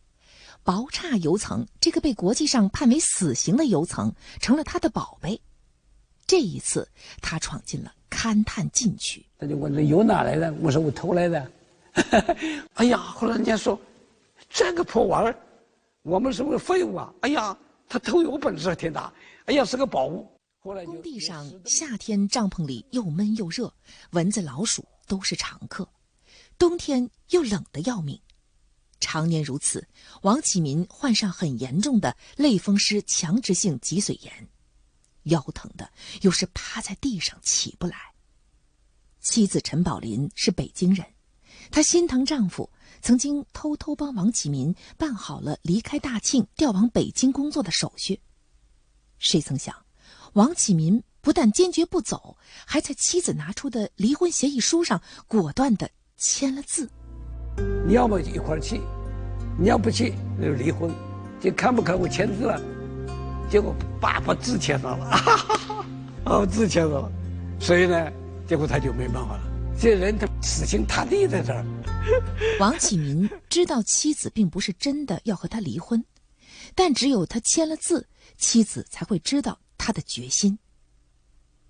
[0.66, 5.40] 薄差油层这个被国际上判为死刑的油层成了他的宝贝。
[6.26, 6.90] 这一次，
[7.22, 9.24] 他闯进了勘探禁区。
[9.38, 10.52] 他就问这油哪来的？
[10.56, 11.52] 我说我偷来的。
[12.74, 13.80] 哎呀，后来人家说，
[14.50, 15.40] 这个破玩意儿，
[16.02, 17.14] 我们是不是废物啊？
[17.22, 17.56] 哎呀，
[17.88, 19.14] 他偷油本事挺大，
[19.46, 20.28] 哎呀是个宝物。
[20.58, 23.72] 后来工地上夏天帐篷里又闷又热，
[24.14, 25.88] 蚊子老鼠都是常客，
[26.58, 28.20] 冬天又冷得要命。
[29.00, 29.88] 常年如此，
[30.22, 34.50] 王启民患上很严重的类风湿强直性脊髓炎，
[35.24, 37.96] 腰疼的又是趴在地上起不来。
[39.20, 41.06] 妻子陈宝林是北京人，
[41.72, 48.22] 她心疼丈夫，曾经偷偷帮王启民办好了离开大庆调往北京工作的手续。
[49.18, 49.86] 谁曾想，
[50.34, 56.90] 王启民不但坚决不走，还在妻子拿出的离婚协议书上果断的签了字。
[57.88, 58.82] 你要么一块儿去，
[59.58, 60.92] 你要不去那就离婚，
[61.40, 62.62] 就看不看我签字了？
[63.50, 65.86] 结果爸把字签上了，哈哈哈
[66.26, 67.12] 哦，字签上了，
[67.60, 68.12] 所以呢，
[68.48, 69.42] 结果他就没办法了。
[69.80, 71.64] 这人他死心塌地在这儿。
[72.60, 76.04] 王启明知道妻子并不是真的要和他离婚，
[76.74, 80.58] 但只有他签了字，妻子才会知道他的决心。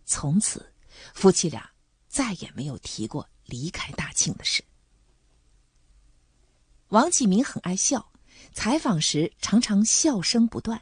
[0.05, 0.65] 从此，
[1.13, 1.69] 夫妻俩
[2.07, 4.63] 再也没有提过离开大庆的事。
[6.89, 8.11] 王启明很爱笑，
[8.53, 10.81] 采访时常常笑声不断。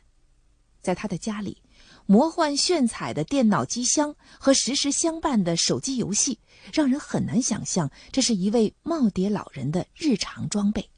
[0.81, 1.61] 在他的家里，
[2.05, 6.39] 魔幻炫彩的电脑机箱和时时相伴的手机游戏，
[6.73, 10.89] 让人很难想象这是一位耄耋老人的日常装备。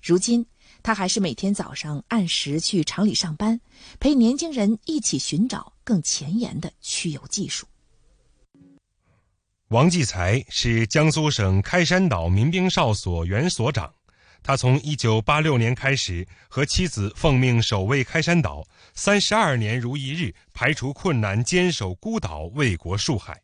[0.00, 0.46] 如今，
[0.82, 3.60] 他还是每天早上按时去厂里上班，
[4.00, 7.66] 陪年轻人一起寻找更前沿的驱油技术。
[9.68, 13.92] 王继才是江苏省开山岛民兵哨所原所长。
[14.42, 23.42] 他从一九八六年开始和妻子奉命守卫开山岛，三十二年如一日，排除困难，坚守孤岛，为国戍海。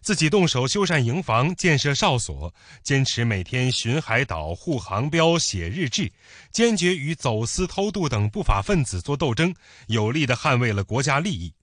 [0.00, 6.10] 自己动手修缮营房，建设哨所，坚持每天巡海岛、护航标、写日志，
[6.50, 9.54] 坚决与走私偷渡等不法分子作斗争，
[9.86, 11.54] 有力地捍卫了国家利益。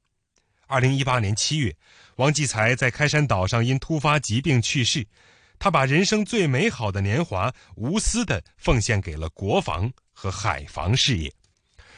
[0.68, 1.76] 二零一八年七月，
[2.16, 5.06] 王继才在开山岛上因突发疾病去世。
[5.60, 11.32] 他把人生最美好的年华无私的奉献给了国防和海防事业。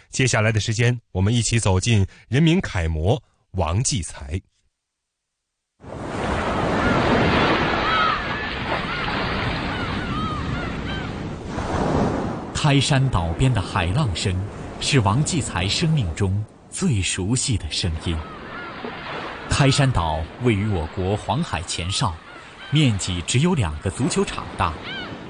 [0.10, 3.22] 接下来的时间，我们一起走进人民楷模
[3.52, 4.42] 王继才。
[12.54, 14.36] 开山岛边的海浪声，
[14.80, 18.18] 是王继才生命中最熟悉的声音。
[19.50, 22.12] 开山岛位于我国黄海前哨。
[22.74, 24.74] 面积只有两个足球场大，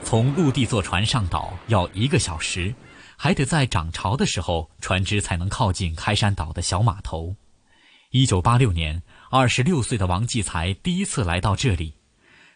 [0.04, 2.72] 从陆地坐船上岛要一个小时，
[3.18, 7.36] 还得在涨潮的时候船只才能靠近开山岛的小码头。
[8.12, 9.02] 一九八六年，
[9.32, 11.96] 二十六岁的王继才第一次来到这里，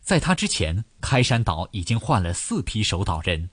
[0.02, 3.50] 在他之前，开山岛已经换了四批守岛人，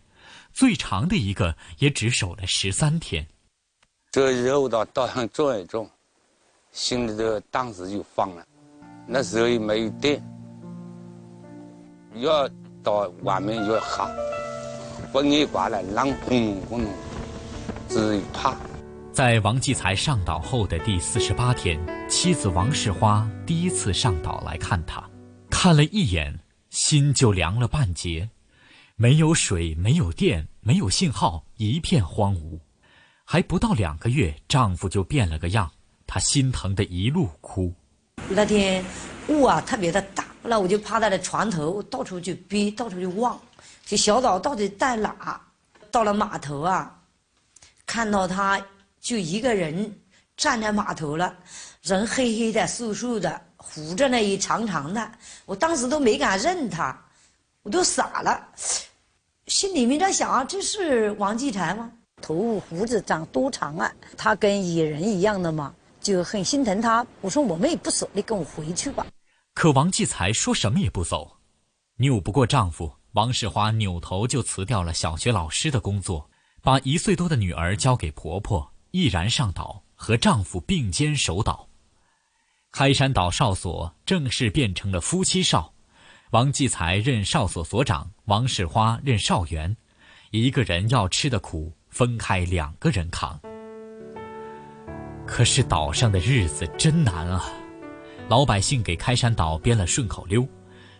[0.53, 3.27] 最长的一个也只守了十三天。
[4.11, 5.88] 这肉到岛上种一种，
[6.73, 8.47] 心里头当时就慌了，
[9.07, 10.23] 那时候也没有电。
[12.16, 12.48] 要
[12.83, 14.09] 到外面要喝，
[15.12, 16.87] 风一刮来，浪砰砰隆，
[17.88, 18.55] 只怕。
[19.12, 25.03] 在王继才上岛后的第四十八天，妻子王世花第一次上岛来看他，
[25.51, 26.38] 看了一眼，
[26.70, 28.29] 心就凉了半截。
[28.96, 32.59] 没有水，没有电，没有信号，一片荒芜。
[33.25, 35.70] 还不到两个月，丈夫就变了个样，
[36.07, 37.72] 她心疼的一路哭。
[38.29, 38.85] 那天
[39.29, 40.25] 雾啊特别的大。
[40.42, 43.40] 后来我就趴在了船头，到处去逼，到处去望，
[43.87, 45.40] 这小岛到底在哪？
[45.90, 46.98] 到了码头啊，
[47.87, 48.61] 看到他
[49.00, 49.94] 就一个人
[50.37, 51.33] 站在码头了，
[51.83, 55.12] 人黑黑的、瘦瘦的，胡子那一长长的。
[55.44, 56.98] 我当时都没敢认他，
[57.62, 58.48] 我都傻了，
[59.46, 61.92] 心里面在想啊：这是王继才吗？
[62.20, 63.92] 头胡子长多长啊？
[64.16, 67.07] 他跟野人一样的嘛，就很心疼他。
[67.20, 69.07] 我说我们也不舍，你跟我回去吧。
[69.55, 71.38] 可王继才说什么也不走，
[71.97, 76.31] 拗不过丈夫，王世花扭头就辞掉了小学老师的工作，
[76.62, 81.68] 把一岁多的女儿交给婆婆，毅然上岛和丈夫并肩守岛。
[82.72, 85.74] 开山岛哨所正式变成了夫妻哨，
[86.31, 89.76] 王继才任哨所所长，王世花任哨员，
[90.31, 93.39] 一个人要吃的苦，分开两个人扛。
[95.26, 97.45] 可是岛上的日子真难啊！
[98.29, 100.47] 老百姓给开山岛编了顺口溜：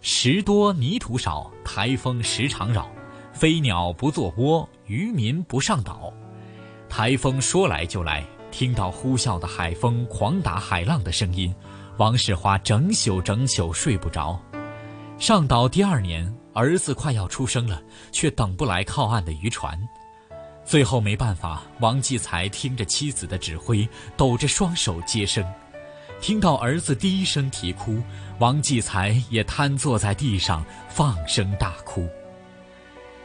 [0.01, 2.91] 石多泥土少，台风时常扰，
[3.33, 6.13] 飞鸟不做窝，渔民不上岛。
[6.91, 11.55] 台风说来就来，听到呼啸的海风狂打海浪的声音，
[11.97, 14.39] 王世华整宿整宿睡不着。
[15.19, 19.79] 上岛第二年，儿子快要出生了，却等不来靠岸的渔船。
[20.65, 25.45] 最后没办法，王继才听着妻子的指挥，抖着双手接生。
[26.23, 28.01] 听到儿子第一声啼哭，
[28.39, 32.09] 王继才也瘫坐在地上放声大哭。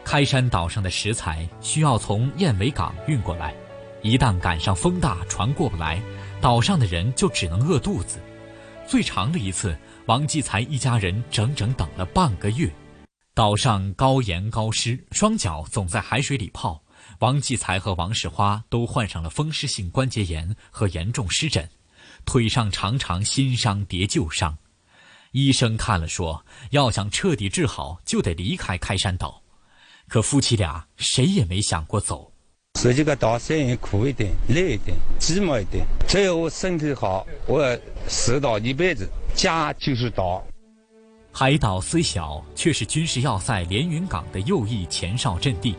[0.04, 3.54] 开山岛上的食材需要从燕尾港运过来，
[4.02, 6.02] 一旦赶上风大，船过不来，
[6.42, 8.18] 岛上的人就只能饿肚子。
[8.88, 9.78] 最长的一次，
[10.08, 12.68] 王继才一家人整整等了半个月。
[13.36, 16.82] 岛上高盐高湿，双脚总在海水里泡。
[17.20, 21.70] 王继才和王世花都患上了风湿性关节炎和严重湿疹，
[22.28, 24.56] 腿上常常新伤叠旧伤。
[25.32, 29.42] 医生看了说，要想彻底治好，就得离开开山岛。
[30.10, 32.32] 可夫妻俩谁也没想过走。
[32.80, 37.76] 说这个岛虽然苦一点、累一点、寂寞一点，只要我身体好，我
[38.10, 40.46] 守岛一辈子，家就是岛。
[41.32, 45.76] 海岛虽小，却是军事要塞连云港的右翼前哨阵地。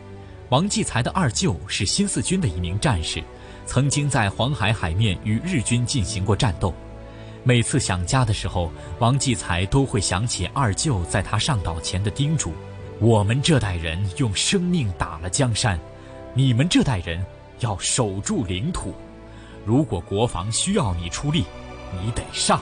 [0.49, 3.23] 王继才的二舅是新四军的一名战士，
[3.69, 6.73] 曾经在黄海海面与日军进行过战斗。
[7.43, 12.51] 每次想家的时候，王继才都会想起二舅在他上岛前的叮嘱
[12.99, 15.79] ：“我们这代人用生命打了江山，
[16.33, 17.23] 你们这代人
[17.59, 18.91] 要守住领土。
[19.63, 21.45] 如果国防需要你出力，
[21.93, 22.59] 你得上。”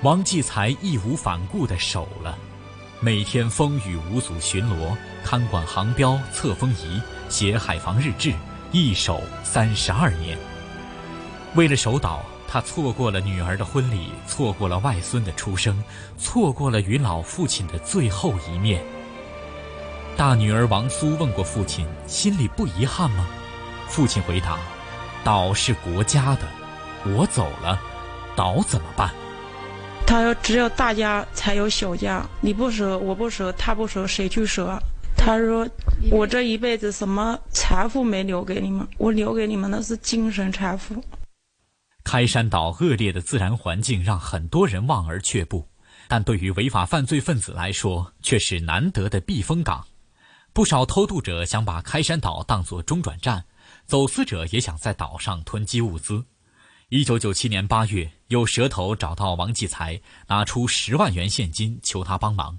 [0.00, 2.38] 王继才义无反顾地守了，
[2.98, 6.98] 每天风雨无阻巡逻，看管航标、测风仪，
[7.28, 8.32] 写海防日志，
[8.72, 10.36] 一守三十二年。
[11.54, 15.82] 为了守岛，他错过了女儿的婚礼，错过了外孙的出生，
[16.18, 18.82] 错过了与老父亲的最后一面。
[20.16, 23.26] 大女儿王苏问过父亲：“心里不遗憾吗？”
[23.88, 24.58] 父亲回答
[25.24, 26.42] ：“岛是国家的，
[27.04, 27.80] 我走了，
[28.36, 29.08] 岛怎么办？”
[30.06, 34.78] 他说：“只有大家才有小家，你不舍，我不舍，他不舍，谁去舍？”
[35.16, 35.66] 他说
[36.10, 41.02] ：“我这一辈子什么财富没留给你们，我留给你们的是精神财富。”
[42.04, 45.68] 开山岛恶劣的自然环境让很多人望而却步，
[46.06, 49.86] 但对于违法犯罪分子来说却是难得的避风港。
[50.54, 53.44] 不少偷渡者想把开山岛当作中转站，
[53.84, 56.24] 走私者也想在岛上囤积物资。
[56.88, 62.58] 一九九七年八月，有蛇头找到王继才，拿出十万元现金求他帮忙。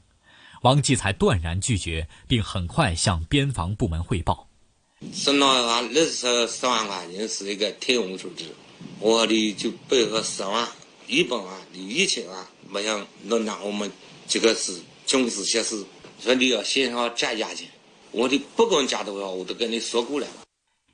[0.62, 4.47] 王继才断然拒绝，并很快向边防部门汇报。
[5.14, 8.45] 说那话，那时候十万块钱是一个天文数字，
[8.99, 9.72] 我的就
[10.24, 10.68] 十万、
[11.07, 11.45] 一百万、
[12.07, 13.89] 千万，没想能让我们
[14.28, 15.86] 这个是军事设施，
[16.20, 16.62] 说你要
[17.10, 17.68] 加价钱，
[18.12, 20.28] 我的不管加多少，我都跟你说过了。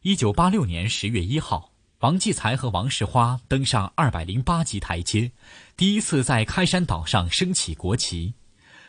[0.01, 1.71] 一九八六年十月一号。
[2.01, 5.31] 王继才和王世花登上二百零八级台阶，
[5.75, 8.33] 第一次在开山岛上升起国旗。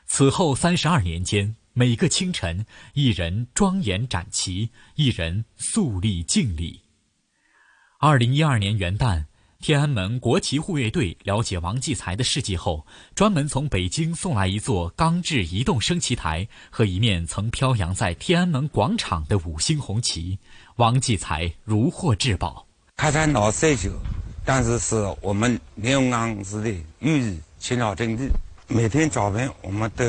[0.06, 6.82] 此后三十二年间，每个清晨，一人庄严展旗，一人肃立敬礼。
[7.98, 9.24] 二零一二年元旦，
[9.60, 20.38] 天安门国旗护卫队了解王继才的事迹后，专门从北京送来一座钢制移动升旗台和一面曾飘扬在天安门广场的五星红旗。
[20.76, 22.66] 王继才如获至宝。
[22.96, 23.90] 开山岛虽小，
[24.44, 28.30] 但是是我们连云港市的右翼前哨阵地。
[28.68, 30.04] 每天早晨，我们都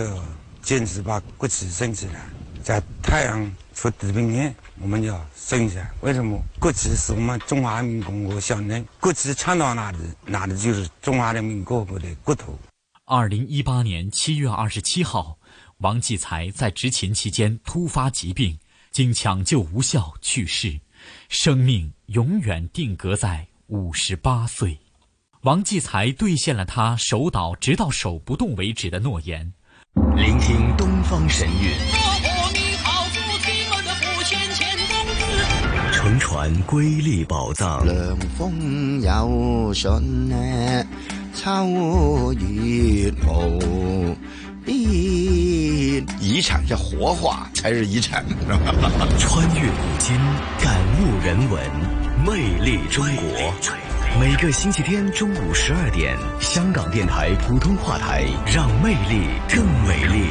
[0.63, 2.27] 坚持把国旗升起来，
[2.63, 5.91] 在太阳出地平线，我们要升起来。
[6.01, 6.41] 为什么？
[6.59, 12.57] 国旗是我们中华人民共和国象征，国旗撑到哪里，哪里就是中华人民共和国的国土。
[13.05, 15.37] 二零一八年七月二十七号，
[15.77, 18.57] 王继才在执勤期间突发疾病，
[18.91, 20.79] 经抢救无效去世。
[21.29, 24.79] 生命永远定格在五十八岁，
[25.47, 29.53] 王继才兑现了他守岛直到守不动为止的诺言。
[30.13, 31.71] 聆听东方神韵，
[35.93, 37.85] 乘船瑰丽宝藏。
[37.85, 40.85] 凉风有信呢，
[41.33, 44.13] 秋月无
[44.65, 44.75] 边。
[46.19, 48.25] 遗产要活化才是遗产，
[49.17, 50.13] 穿越古今，
[50.59, 51.63] 感悟人文，
[52.25, 52.35] 魅
[52.65, 53.53] 力中国。
[54.19, 60.25] 每个星期天中午十二点，香港电台普通话台，让魅力更美丽。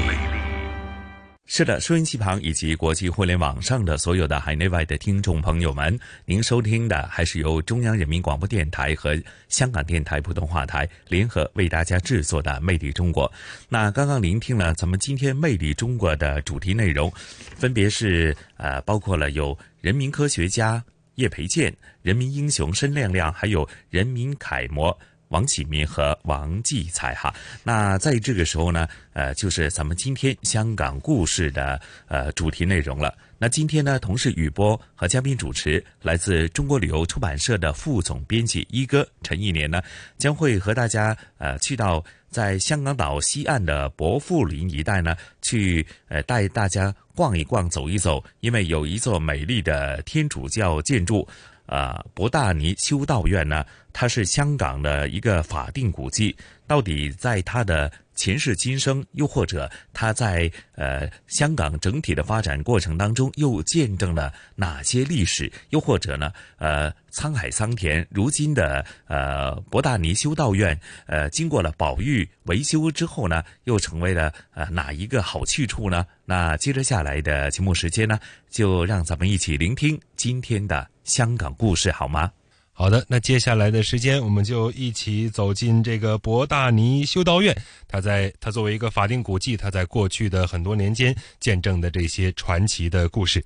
[1.44, 9.16] 是的，收音机旁以及国际互联网上的所有的海内外的听众朋友们，您收听的还是由中央人民广播电台和
[9.48, 13.28] 香港电台普通话台联合为大家制作的《魅力中国》。
[13.68, 17.08] 那刚刚聆听了咱们今天《魅力中国》的主题内容，
[17.54, 20.82] 分别是呃，包括了有人民科学家
[21.16, 24.96] 叶培建、人民英雄申亮亮，还有人民楷模
[25.28, 27.34] 王启明和王继才哈。
[27.64, 33.12] 那在这个时候呢，呃，就是咱们今天香港故事的呃主题内容了。
[33.38, 39.82] 那今天呢，同事雨波和嘉宾主持来自中国旅游出版社的副总编辑一哥陈一年呢，
[40.16, 51.26] 将会和大家呃去到在香港岛西岸的薄扶林一带呢，去呃带大家逛一逛、走一走，因为有一座美丽的天主教建筑。
[51.68, 56.36] 呃，博大尼修道院呢，它是香港的一个法定古迹。
[56.64, 65.52] 到底在它的前世今生，又或者他在呃香港整体的发展过程当中，又见证了哪些历史？
[65.68, 76.06] 又或者呢，呃，沧海桑田，如今的呃博大尼修道院，呃，经过了保育维修之后呢，又成为了呃哪一个好去处呢？
[76.24, 82.32] 那接着下来的节目时间呢，就让咱们一起聆听今天的香港故事，好吗？
[82.78, 87.56] 好的，那接下来的时间，我们就一起走进这个博大尼修道院。
[87.88, 93.42] 它在它作为一个法定古迹，它在过去的很多年间见证的这些传奇的故事。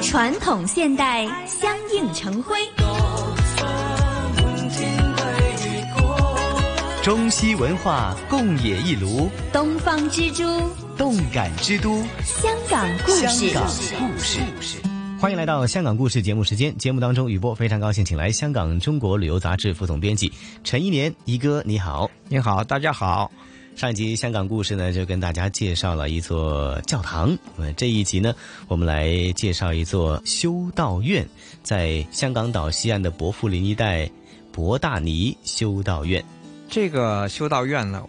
[0.00, 2.56] 传统现代相映成辉，
[7.08, 10.44] 中西文化共冶一炉，东方之珠，
[10.94, 13.48] 动感之都，香港故事。
[13.48, 13.66] 香港
[14.12, 14.38] 故事。
[15.18, 16.76] 欢迎来到香港故事节目时间。
[16.76, 20.30] 节目当中，雨波非常高兴，请来香港中国旅游杂志副总编辑
[20.62, 23.32] 陈一年一哥，你好，你好，大家好。
[23.74, 27.34] 上一集香港故事呢，就跟大家介绍了一座教堂。
[27.56, 28.34] 呃，这一集呢，
[28.66, 31.26] 我们来介绍一座修道院，
[31.62, 34.10] 在香港岛西岸的薄扶林一带，
[34.52, 36.22] 博大尼修道院。
[36.68, 38.02] 这个修道院呢，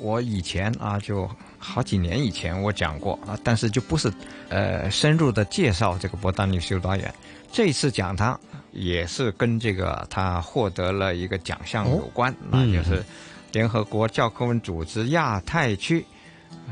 [0.00, 1.28] 我以前啊，就
[1.58, 4.12] 好几年以前我讲过啊，但是就不是
[4.48, 7.14] 呃深入的介绍这个博丹尼修道院。
[7.52, 8.38] 这一次讲它，
[8.72, 13.04] 也是跟这个他获得了一个奖项有关，那就是。
[13.50, 16.04] 联合国教科文组织亚太区，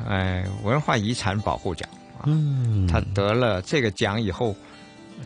[0.07, 1.89] 呃，文化遗产保护奖
[2.21, 2.29] 啊，
[2.87, 4.55] 他得了这个奖以后，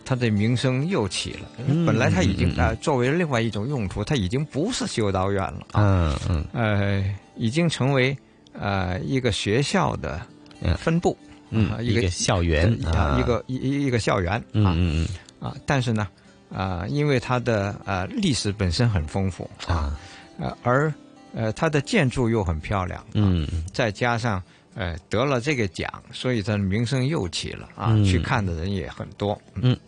[0.04, 1.48] 他的名声又起了。
[1.86, 5.66] 本来他已经呃作为另外一种用途，他已经不是修道院了。
[5.72, 6.44] 啊，嗯。
[6.52, 7.04] 呃，
[7.36, 8.16] 已经成为
[8.52, 10.20] 呃一个学校的
[10.78, 11.16] 分部，
[11.50, 15.08] 嗯，一个校园啊，一个一一个校园啊，嗯嗯。
[15.40, 16.08] 啊，但是呢，
[16.52, 19.98] 啊，因为它的呃历史本身很丰富啊，
[20.38, 20.92] 呃而。
[21.32, 24.42] 呃，它的建筑又很漂亮，嗯，再加上
[24.74, 29.78] 呃得了这个奖，所以他的名声又起了啊，去看的人也很多，嗯，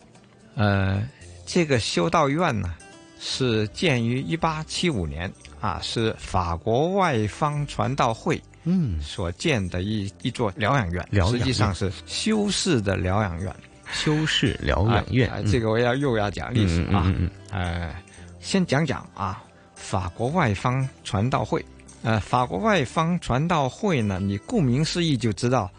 [0.55, 1.03] 呃，
[1.45, 2.73] 这个修道院呢
[3.19, 9.01] 是建于一八七五年啊，是法国外方传道会嗯。
[9.01, 13.55] 所建的一一座疗养院，疗养实际上是修士的疗养院，
[13.91, 17.29] 修士疗养院，这个我要又要讲历史啊，嗯嗯。
[17.51, 17.95] 呃，
[18.39, 19.43] 先讲讲啊。
[19.75, 21.63] 法国外方传道会，
[22.03, 25.69] 呃，法国外方传道会呢，你顾名思义就知道，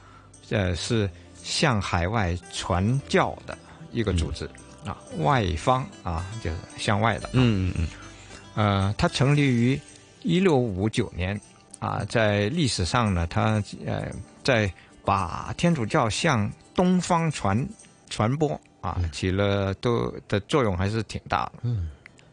[0.51, 1.09] 呃，是
[1.43, 3.57] 向海外传教的
[3.93, 4.49] 一个组织
[4.85, 7.31] 啊，外方啊，就是向外的。
[7.33, 7.89] 嗯嗯嗯。
[8.55, 9.81] 呃，它成立于
[10.23, 11.41] 一六五九年
[11.79, 14.11] 啊，在历史上呢，它呃，
[14.43, 14.73] 在
[15.05, 17.67] 把天主教向东方传
[18.09, 21.53] 传播啊，起了都的作用还是挺大的。
[21.63, 21.91] 嗯。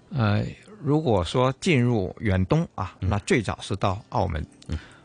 [0.09, 0.43] 呃。
[0.83, 4.43] 如果说进入远东啊，那最早是到澳门，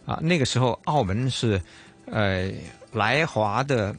[0.06, 1.60] 啊，那个时候澳门是，
[2.06, 2.50] 呃，
[2.92, 3.94] 来华的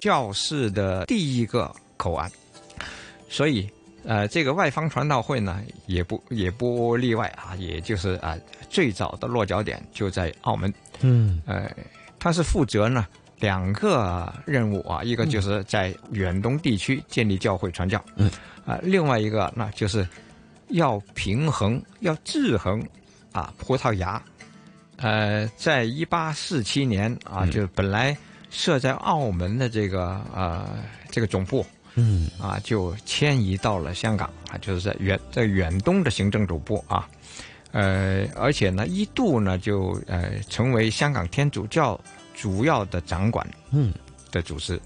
[0.00, 2.28] 教士的第一个口岸，
[3.34, 3.68] 所以
[4.04, 8.38] 呃，这个外方传道会呢，也不也不例外啊，也就是啊，
[8.70, 11.68] 最早的落脚点就在澳门，嗯，呃，
[12.18, 13.06] 他是负责呢
[13.40, 18.30] 两个任务啊，一个就是在远东地区建立教会传教，嗯，
[18.64, 20.06] 啊，另外一个那就是。
[20.68, 22.82] 要平衡，要制衡，
[23.32, 24.20] 啊，葡萄牙，
[24.96, 28.16] 呃，在一八四七年啊，就本来
[28.50, 30.78] 设在澳门的这个呃
[31.10, 31.64] 这个总部，
[31.94, 37.08] 嗯，啊，就迁移到了香港啊，就是在远在远东的行政总部啊，
[37.72, 41.98] 呃，而且呢，一度呢就呃成为香港天主教
[42.34, 43.92] 主要的掌管，嗯，
[44.30, 44.80] 的组织。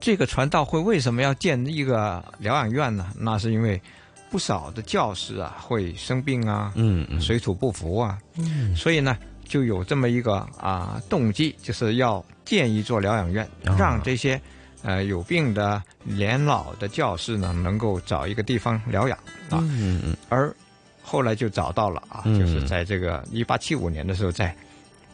[0.00, 3.12] 这个传道会为什么要建一个疗养院呢？
[3.18, 3.80] 那是因为。
[4.28, 13.48] 不少的教师啊会生病啊，嗯，水土不服啊，嗯，所以呢就有这么一个啊动机，就是要建一座疗养院，
[13.78, 14.38] 让这些
[14.82, 19.18] 呃有病的年老的教师呢能够找一个地方疗养
[19.50, 20.54] 啊，嗯嗯，而
[21.02, 24.54] 后来就找到了啊，就是在这个一八七五年的时候，在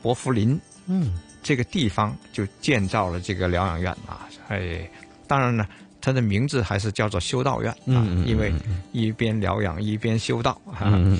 [0.00, 4.88] 伯福林，嗯，这个地方就建造了这个疗养院啊，哎，
[5.26, 5.66] 当然呢。
[6.04, 8.52] 它的名字还是叫做修道院啊，因为
[8.90, 10.90] 一边疗养一边修道啊。
[10.92, 11.16] 嗯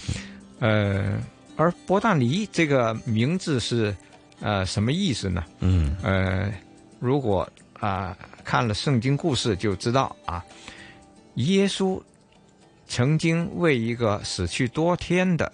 [0.59, 1.21] 呃，
[1.57, 3.95] 而伯大尼这个名字是
[4.41, 5.45] 呃什么意思呢？
[5.61, 6.53] 嗯呃，
[6.99, 10.45] 如果啊、看了圣经故事就知道啊，
[11.35, 12.01] 耶稣
[12.87, 15.51] 曾经为一个死去多天的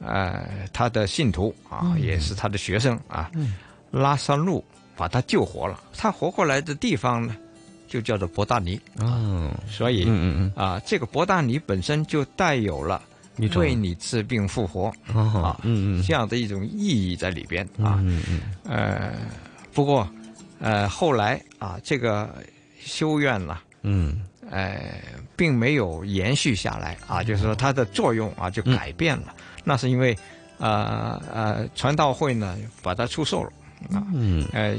[0.00, 3.54] 呃他的信徒啊，嗯也是他的学生啊，嗯
[3.90, 4.64] 拉萨路
[4.96, 5.80] 把他救活了。
[5.96, 7.36] 他活过来的地方呢，
[7.86, 8.80] 就叫做伯大尼。
[8.98, 13.00] 哦，所以，嗯嗯啊，这个伯大尼本身就带有了
[13.56, 17.98] 为你治病复活哦啊，嗯嗯这样的一种意义在里边啊。
[18.02, 19.12] 嗯嗯呃，
[19.72, 20.08] 不过，
[20.60, 22.34] 呃，后来啊，这个
[22.80, 24.22] 修院呢，嗯。
[24.50, 25.02] 呃，
[25.36, 29.34] 并没有延续下来啊，就是说它的作用啊就改变了。
[29.62, 30.16] 那是因为，
[30.56, 33.52] 呃呃，传道会呢把它出售了
[33.92, 34.46] 啊，嗯。
[34.54, 34.74] 呃，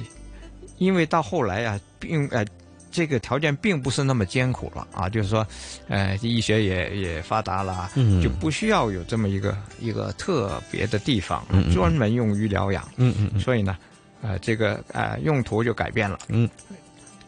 [0.79, 2.45] 因为到后来啊，并呃。
[2.91, 5.45] 这个条件并不是那么艰苦了啊，就是说，
[5.89, 8.19] 呃，医学也也发达了，嗯。
[8.19, 11.71] 就不需要有这么一个一个特别的地方嗯嗯。
[11.71, 12.83] 专门用于疗养。
[12.97, 13.39] 嗯嗯嗯。
[13.39, 13.77] 所以呢，
[14.21, 16.19] 呃，这个呃用途就改变了。
[16.27, 16.49] 嗯，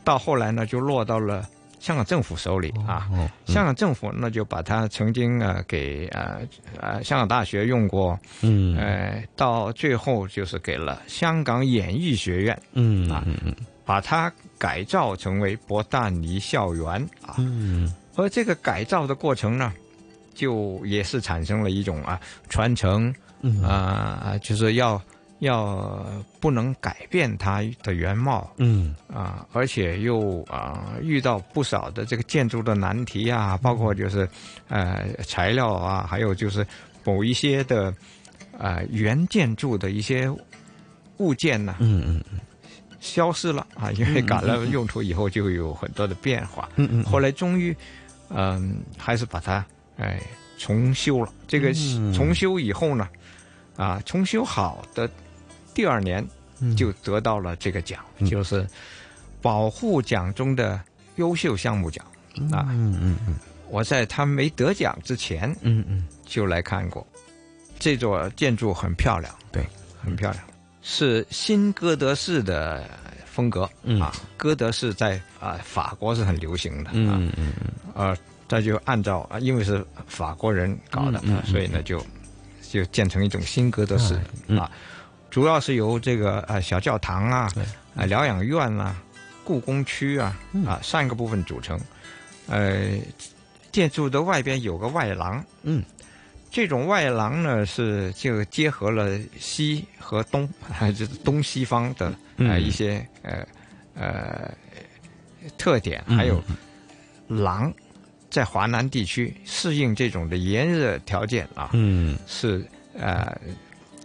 [0.04, 1.48] 到后来呢，就落到了
[1.80, 3.08] 香港政府手里啊。
[3.12, 6.40] 哦香港政府那，就把它曾经呃给呃
[6.80, 13.26] 呃香港大学用过，嗯呃，到最后就是给了香港演艺学院，嗯啊
[13.84, 16.86] 把它改造成为博大尼校园
[17.26, 17.36] 啊。
[17.40, 19.74] 嗯而这个改造的过程呢，
[20.34, 22.20] 就也是产生了一种啊
[22.50, 25.02] 传承，嗯啊、就是要
[25.42, 26.06] 要
[26.40, 28.96] 不能改变它的原貌，嗯。
[29.12, 34.28] 啊，而且又啊遇到不少的这个建筑的难题啊，包括就是
[34.70, 36.66] 呃材料啊，还有就是
[37.04, 37.94] 某一些的
[38.58, 40.32] 呃原建筑的一些
[41.18, 42.40] 物件呢、嗯嗯嗯。
[43.00, 46.70] 消失了啊，因为嗯改了用途以后就有很多的变化。
[46.76, 47.04] 嗯嗯。
[47.04, 47.76] 后来终于，
[48.30, 49.66] 嗯、还是把它
[49.98, 50.22] 哎
[50.60, 51.34] 重修了。
[51.48, 52.14] 这个嗯。
[52.14, 53.10] 重修以后呢，
[53.76, 55.10] 啊，重修好的
[55.74, 56.26] 第二年
[56.60, 56.76] 嗯。
[56.76, 58.68] 就得到了这个奖，就是
[59.42, 60.80] 保护奖中的
[61.16, 62.06] 优秀项目奖。
[62.52, 62.68] 啊。
[62.70, 63.18] 嗯嗯。
[63.28, 63.36] 嗯
[63.70, 66.06] 我在他没得奖之前，嗯嗯。
[66.26, 67.06] 就来看过。
[67.80, 69.66] 这座建筑很漂亮，对，
[70.04, 70.44] 很漂亮，
[70.82, 72.88] 是新哥德式的
[73.26, 74.00] 风格、嗯。
[74.00, 74.14] 啊。
[74.38, 77.54] 哥德式在啊、法国是很流行的啊，嗯嗯。
[77.62, 78.18] 嗯呃，
[78.48, 82.06] 他就按照啊，因为是法国人搞的，嗯嗯啊所以呢就
[82.62, 84.60] 就建成一种新哥德式、嗯。
[84.60, 84.70] 啊，
[85.32, 87.50] 主要是由这个呃小教堂啊、
[87.96, 89.02] 啊疗养院啊、
[89.44, 90.66] 故宫区啊嗯。
[90.66, 91.80] 啊三个部分组成，
[92.48, 93.00] 呃，
[93.72, 95.84] 建筑的外边有个外廊，嗯。
[96.52, 103.48] 这种外廊呢，是就结合了西和东，啊， 就是东西方的呃嗯一些呃
[103.96, 104.52] 呃
[105.58, 106.44] 特点，嗯还有
[107.30, 107.74] 廊
[108.30, 112.20] 在华南地区适应这种的炎热条件啊，嗯。
[112.28, 112.66] 是
[113.00, 113.34] 呃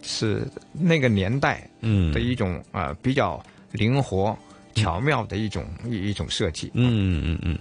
[0.07, 4.39] 是那个年代嗯的一种呃比较灵活
[4.75, 6.71] 巧妙的一种一一种设计。
[6.75, 7.59] 嗯嗯嗯，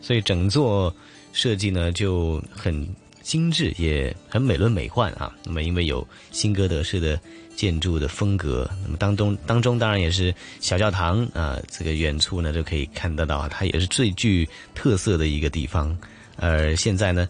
[0.00, 0.94] 所以整座
[1.32, 2.88] 设计呢就很
[3.20, 5.34] 精致，也很美轮美奂啊。
[5.44, 7.20] 那么因为有新哥德式的
[7.56, 15.96] 建筑的风格，那么当中当中当然也是小教堂啊，这个远处呢就可以看得到，它也是最具特色的一个地方。
[16.36, 17.26] 而现在呢，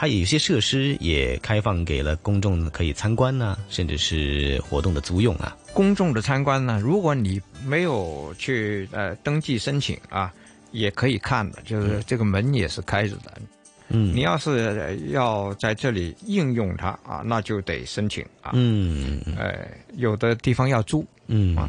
[0.00, 5.56] 它有些设施也开放给了公众可以参观呐、甚至是活动的租用啊。
[5.72, 10.32] 公众的参观呢，如果你没有去呃登记申请啊，
[10.70, 13.42] 也可以看的，就是这个门也是开着的。
[13.88, 18.52] 嗯你要是呃要在这里应用它啊，那就得申请啊。
[18.54, 21.04] 嗯呃，有的地方要租。
[21.26, 21.68] 嗯啊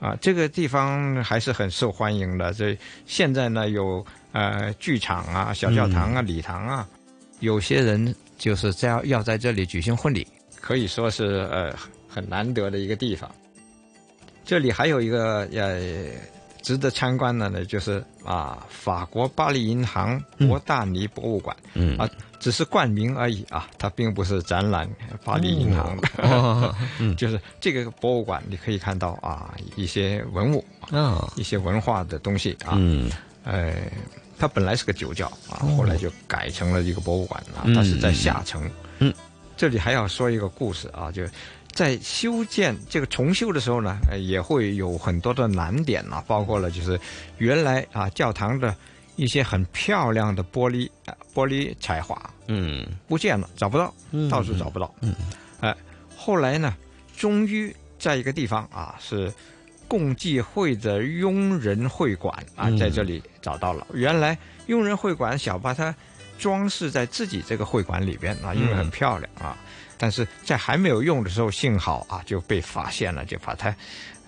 [0.00, 2.54] 啊，这个地方还是很受欢迎的。
[2.54, 2.74] 这
[3.04, 4.02] 现在呢有
[4.32, 6.88] 呃剧场啊、小教堂啊、礼堂啊，
[7.40, 10.26] 有些人就是在要要在这里举行婚礼，
[10.60, 11.74] 可以说是呃
[12.08, 13.30] 很难得的一个地方。
[14.44, 15.80] 这里还有一个呃
[16.62, 21.56] 值得参观的呢，就是啊法国巴黎银行博大尼博物馆。
[21.74, 22.08] 嗯啊，
[22.38, 24.88] 只是冠名而已啊，它并不是展览
[25.24, 26.08] 巴黎银行的。
[26.22, 32.74] 哦嗯就是这个博物馆，你可以看到啊一些文物啊，一些文化的东西啊。
[32.76, 33.10] 嗯，
[33.44, 33.74] 呃，
[34.38, 38.70] 它本来是个酒窖啊，哦后来就改成了一个博物馆啊嗯，它是在下层。
[38.98, 39.12] 嗯，
[39.56, 41.22] 这里还要说一个故事啊，就。
[41.72, 46.98] 在修建这个重修的时候呢，呃也会有很多的难点啊，包括了就是
[47.36, 48.74] 原来啊教堂的
[49.16, 54.90] 一些很漂亮的玻璃啊玻璃彩画，嗯，不见了，找不到，嗯到处找不到。
[55.02, 55.14] 嗯，
[55.60, 55.76] 哎、
[56.16, 56.74] 后来呢，
[57.14, 59.30] 终于在一个地方啊，是
[59.88, 63.86] 共济会的佣人会馆啊，嗯在这里找到了。
[63.94, 65.94] 原来佣人会馆想把它
[66.38, 69.56] 装饰在自己这个会馆里边啊，因为很漂亮啊。
[69.98, 73.74] 但是在还没有用的时候，幸好啊就被发现了，就把它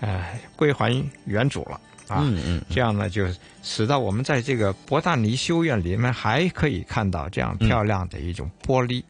[0.00, 0.24] 呃
[0.56, 0.90] 归还
[1.26, 1.80] 原主了。
[2.08, 3.26] 啊，嗯嗯这样呢，就
[3.62, 9.02] 使到我们在这个博大尼修院里面还可以看到这样漂亮的一种玻璃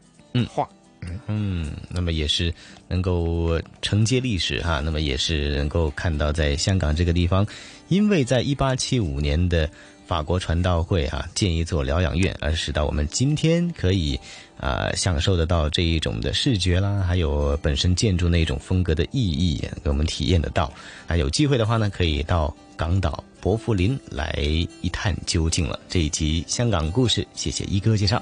[0.49, 0.67] 画。
[0.67, 0.78] 嗯，
[1.27, 2.53] 嗯那么也是
[2.87, 7.45] 能够承接历史哈，那么也是能够看到在香港这个地方，
[7.87, 9.69] 因为在一八七五年的
[10.05, 14.19] 法国传道会啊建一座疗养院，而使到我们今天可以
[14.57, 20.69] 啊、享受得到这一种的视觉啦，还有本身建筑那种风格的意义，给我们体验得到。
[21.07, 24.35] 啊，有机会的话呢，可以到港岛薄扶林来
[24.81, 25.79] 一探究竟了。
[25.87, 28.21] 这一集香港故事，谢谢一哥介绍。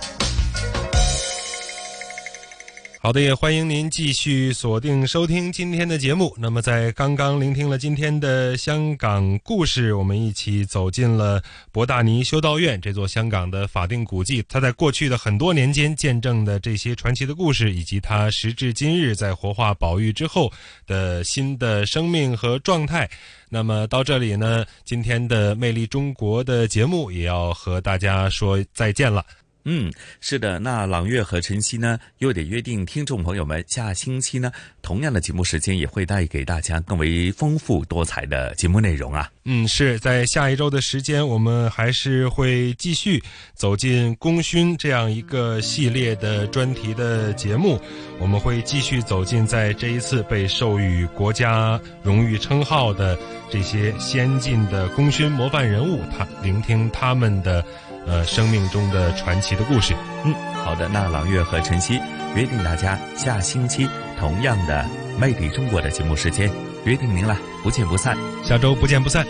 [3.03, 6.35] 好的，也欢迎您继续锁定收听今天的节目。
[6.37, 11.41] 那么，在刚刚聆听了今天的香港故事，我们一起走进了
[11.71, 14.45] 博大尼修道院这座香港的法定古迹。
[14.47, 20.53] 它在过去的很多年间见证的这些传奇的故事，以及它时至今日在活化保育之后
[20.85, 23.09] 的新的生命和状态。
[23.49, 29.25] 那么到这里呢，今天的《魅力中国》的节目也要和大家说再见了。
[29.65, 34.51] 嗯，是的，那朗月和晨曦呢，又得约定听众朋友们，下星期呢，
[34.81, 39.29] 同样的节目时间也会带给大家更为丰富多彩的节目内容啊。
[39.45, 43.21] 嗯，是在下一周的时间，我们还是会继续
[43.53, 47.79] 走进功勋这样一个系列的专题的节目。
[48.19, 53.17] 我们会继续走进在这一次被授予国家荣誉称号的
[53.49, 57.65] 这些先进的功勋模范人物，他聆听他们的
[58.05, 59.95] 呃生命中的传奇的故事。
[60.23, 60.33] 嗯，
[60.63, 61.99] 好的，那朗月和晨曦
[62.35, 63.89] 约定大家下星期
[64.19, 64.85] 同样的
[65.19, 66.49] 《魅力中国》的节目时间，
[66.85, 68.15] 约定您了，不见不散。
[68.43, 69.19] 下周不见不散。